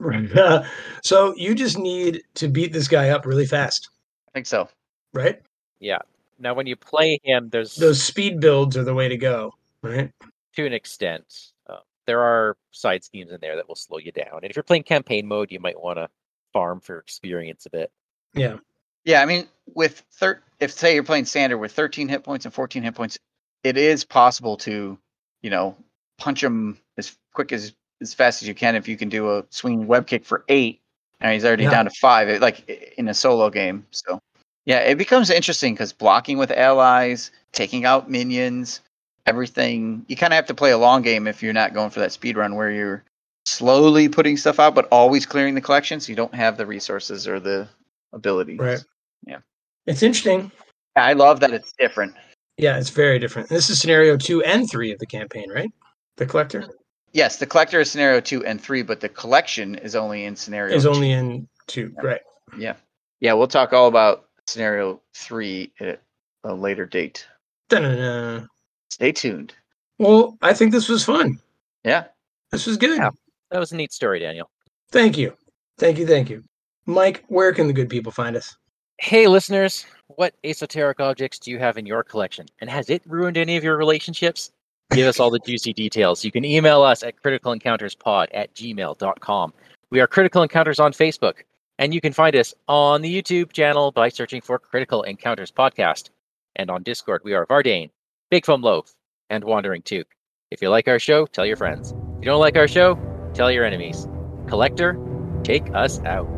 Right. 0.00 0.64
so 1.04 1.34
you 1.36 1.54
just 1.54 1.78
need 1.78 2.22
to 2.34 2.48
beat 2.48 2.72
this 2.72 2.88
guy 2.88 3.10
up 3.10 3.24
really 3.24 3.46
fast, 3.46 3.90
I 4.28 4.32
think 4.32 4.46
so. 4.46 4.68
right? 5.14 5.40
yeah. 5.78 5.98
Now 6.42 6.54
when 6.54 6.66
you 6.66 6.74
play 6.76 7.18
him, 7.22 7.48
there's 7.50 7.76
Those 7.76 8.02
speed 8.02 8.40
builds 8.40 8.76
are 8.76 8.82
the 8.84 8.94
way 8.94 9.08
to 9.08 9.16
go, 9.16 9.54
right? 9.82 10.10
to 10.56 10.66
an 10.66 10.72
extent. 10.72 11.24
Uh, 11.70 11.78
there 12.06 12.20
are 12.20 12.56
side 12.72 13.04
schemes 13.04 13.30
in 13.32 13.38
there 13.40 13.56
that 13.56 13.66
will 13.68 13.76
slow 13.76 13.98
you 13.98 14.12
down, 14.12 14.40
and 14.42 14.44
if 14.50 14.56
you're 14.56 14.62
playing 14.64 14.82
campaign 14.82 15.26
mode, 15.26 15.50
you 15.52 15.60
might 15.60 15.80
want 15.80 15.98
to 15.98 16.08
farm 16.52 16.80
for 16.80 16.98
experience 16.98 17.64
a 17.66 17.70
bit. 17.70 17.90
Yeah. 18.34 18.56
Yeah, 19.04 19.22
I 19.22 19.26
mean, 19.26 19.48
with 19.74 20.04
thir- 20.12 20.42
if 20.60 20.70
say 20.72 20.94
you're 20.94 21.02
playing 21.04 21.24
standard 21.24 21.58
with 21.58 21.72
13 21.72 22.08
hit 22.08 22.22
points 22.24 22.44
and 22.44 22.52
14 22.52 22.82
hit 22.82 22.94
points, 22.94 23.18
it 23.64 23.76
is 23.76 24.04
possible 24.04 24.56
to, 24.58 24.98
you 25.42 25.50
know, 25.50 25.76
punch 26.18 26.42
him 26.42 26.78
as 26.98 27.16
quick 27.32 27.52
as 27.52 27.72
as 28.00 28.12
fast 28.14 28.42
as 28.42 28.48
you 28.48 28.54
can 28.54 28.74
if 28.74 28.88
you 28.88 28.96
can 28.96 29.08
do 29.08 29.30
a 29.38 29.44
swinging 29.50 29.86
web 29.86 30.08
kick 30.08 30.24
for 30.24 30.44
eight. 30.48 30.80
And 31.20 31.32
he's 31.32 31.44
already 31.44 31.62
Yeah. 31.64 31.70
down 31.70 31.84
to 31.84 31.90
five, 32.00 32.40
like 32.42 32.68
in 32.98 33.06
a 33.08 33.14
solo 33.14 33.48
game. 33.48 33.86
So, 33.92 34.20
yeah, 34.64 34.78
it 34.78 34.98
becomes 34.98 35.30
interesting 35.30 35.74
because 35.74 35.92
blocking 35.92 36.38
with 36.38 36.50
allies, 36.50 37.30
taking 37.52 37.84
out 37.84 38.10
minions, 38.10 38.80
everything. 39.26 40.04
You 40.08 40.16
kind 40.16 40.32
of 40.32 40.36
have 40.36 40.46
to 40.46 40.54
play 40.54 40.70
a 40.70 40.78
long 40.78 41.02
game 41.02 41.26
if 41.26 41.42
you're 41.42 41.52
not 41.52 41.74
going 41.74 41.90
for 41.90 42.00
that 42.00 42.12
speed 42.12 42.36
run 42.36 42.54
where 42.54 42.70
you're 42.70 43.04
slowly 43.46 44.08
putting 44.08 44.36
stuff 44.36 44.60
out, 44.60 44.74
but 44.74 44.88
always 44.92 45.26
clearing 45.26 45.54
the 45.54 45.60
collection, 45.60 46.00
so 46.00 46.10
you 46.10 46.16
don't 46.16 46.34
have 46.34 46.56
the 46.56 46.66
resources 46.66 47.26
or 47.26 47.40
the 47.40 47.68
abilities. 48.12 48.58
Right. 48.58 48.84
Yeah. 49.26 49.38
It's 49.86 50.02
interesting. 50.02 50.52
I 50.96 51.14
love 51.14 51.40
that 51.40 51.52
it's 51.52 51.72
different. 51.72 52.14
Yeah, 52.58 52.78
it's 52.78 52.90
very 52.90 53.18
different. 53.18 53.48
This 53.48 53.70
is 53.70 53.80
scenario 53.80 54.16
two 54.16 54.42
and 54.42 54.70
three 54.70 54.92
of 54.92 54.98
the 54.98 55.06
campaign, 55.06 55.50
right? 55.50 55.70
The 56.16 56.26
collector 56.26 56.68
Yes, 57.12 57.36
the 57.36 57.46
collector 57.46 57.80
is 57.80 57.90
scenario 57.90 58.20
two 58.20 58.44
and 58.44 58.60
three, 58.60 58.82
but 58.82 59.00
the 59.00 59.08
collection 59.08 59.74
is 59.76 59.94
only 59.94 60.24
in 60.24 60.34
scenario. 60.34 60.74
is 60.74 60.84
two. 60.84 60.90
only 60.90 61.12
in 61.12 61.48
two, 61.66 61.94
right? 62.02 62.20
Yeah, 62.56 62.74
yeah. 63.20 63.34
We'll 63.34 63.48
talk 63.48 63.72
all 63.72 63.86
about 63.86 64.28
scenario 64.46 65.00
three 65.14 65.72
at 65.80 66.00
a 66.44 66.54
later 66.54 66.86
date. 66.86 67.26
Dun-dun-dun. 67.68 68.48
Stay 68.90 69.12
tuned. 69.12 69.54
Well, 69.98 70.36
I 70.42 70.52
think 70.52 70.72
this 70.72 70.88
was 70.88 71.04
fun. 71.04 71.40
Yeah. 71.84 72.04
This 72.50 72.66
was 72.66 72.76
good. 72.76 72.98
Yeah. 72.98 73.10
That 73.50 73.58
was 73.58 73.72
a 73.72 73.76
neat 73.76 73.92
story, 73.92 74.20
Daniel. 74.20 74.50
Thank 74.90 75.16
you. 75.16 75.34
Thank 75.78 75.98
you. 75.98 76.06
Thank 76.06 76.28
you. 76.30 76.42
Mike, 76.86 77.24
where 77.28 77.52
can 77.52 77.66
the 77.66 77.72
good 77.72 77.88
people 77.88 78.12
find 78.12 78.36
us? 78.36 78.56
Hey, 78.98 79.26
listeners, 79.26 79.86
what 80.08 80.34
esoteric 80.44 81.00
objects 81.00 81.38
do 81.38 81.50
you 81.50 81.58
have 81.58 81.78
in 81.78 81.86
your 81.86 82.02
collection? 82.02 82.46
And 82.60 82.68
has 82.68 82.90
it 82.90 83.02
ruined 83.06 83.36
any 83.36 83.56
of 83.56 83.64
your 83.64 83.76
relationships? 83.76 84.50
Give 84.90 85.06
us 85.06 85.18
all 85.18 85.30
the 85.30 85.38
juicy 85.38 85.72
details. 85.72 86.24
You 86.24 86.30
can 86.30 86.44
email 86.44 86.82
us 86.82 87.02
at 87.02 87.20
criticalencounterspod 87.22 88.26
at 88.34 88.54
gmail.com. 88.54 89.54
We 89.90 90.00
are 90.00 90.06
Critical 90.06 90.42
Encounters 90.42 90.78
on 90.78 90.92
Facebook, 90.92 91.42
and 91.82 91.92
you 91.92 92.00
can 92.00 92.12
find 92.12 92.36
us 92.36 92.54
on 92.68 93.02
the 93.02 93.12
YouTube 93.12 93.50
channel 93.50 93.90
by 93.90 94.08
searching 94.08 94.40
for 94.40 94.56
Critical 94.56 95.02
Encounters 95.02 95.50
Podcast. 95.50 96.10
And 96.54 96.70
on 96.70 96.84
Discord, 96.84 97.22
we 97.24 97.34
are 97.34 97.44
Vardane, 97.44 97.90
Big 98.30 98.46
Foam 98.46 98.62
Loaf, 98.62 98.94
and 99.30 99.42
Wandering 99.42 99.82
Took. 99.82 100.06
If 100.52 100.62
you 100.62 100.68
like 100.70 100.86
our 100.86 101.00
show, 101.00 101.26
tell 101.26 101.44
your 101.44 101.56
friends. 101.56 101.90
If 101.90 101.96
you 102.20 102.26
don't 102.26 102.38
like 102.38 102.56
our 102.56 102.68
show, 102.68 102.96
tell 103.34 103.50
your 103.50 103.64
enemies. 103.64 104.06
Collector, 104.46 104.96
take 105.42 105.74
us 105.74 105.98
out. 106.04 106.28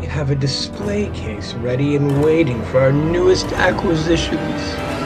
We 0.00 0.06
have 0.06 0.30
a 0.30 0.34
display 0.34 1.10
case 1.10 1.52
ready 1.52 1.94
and 1.94 2.24
waiting 2.24 2.62
for 2.62 2.80
our 2.80 2.92
newest 2.92 3.52
acquisitions. 3.52 4.97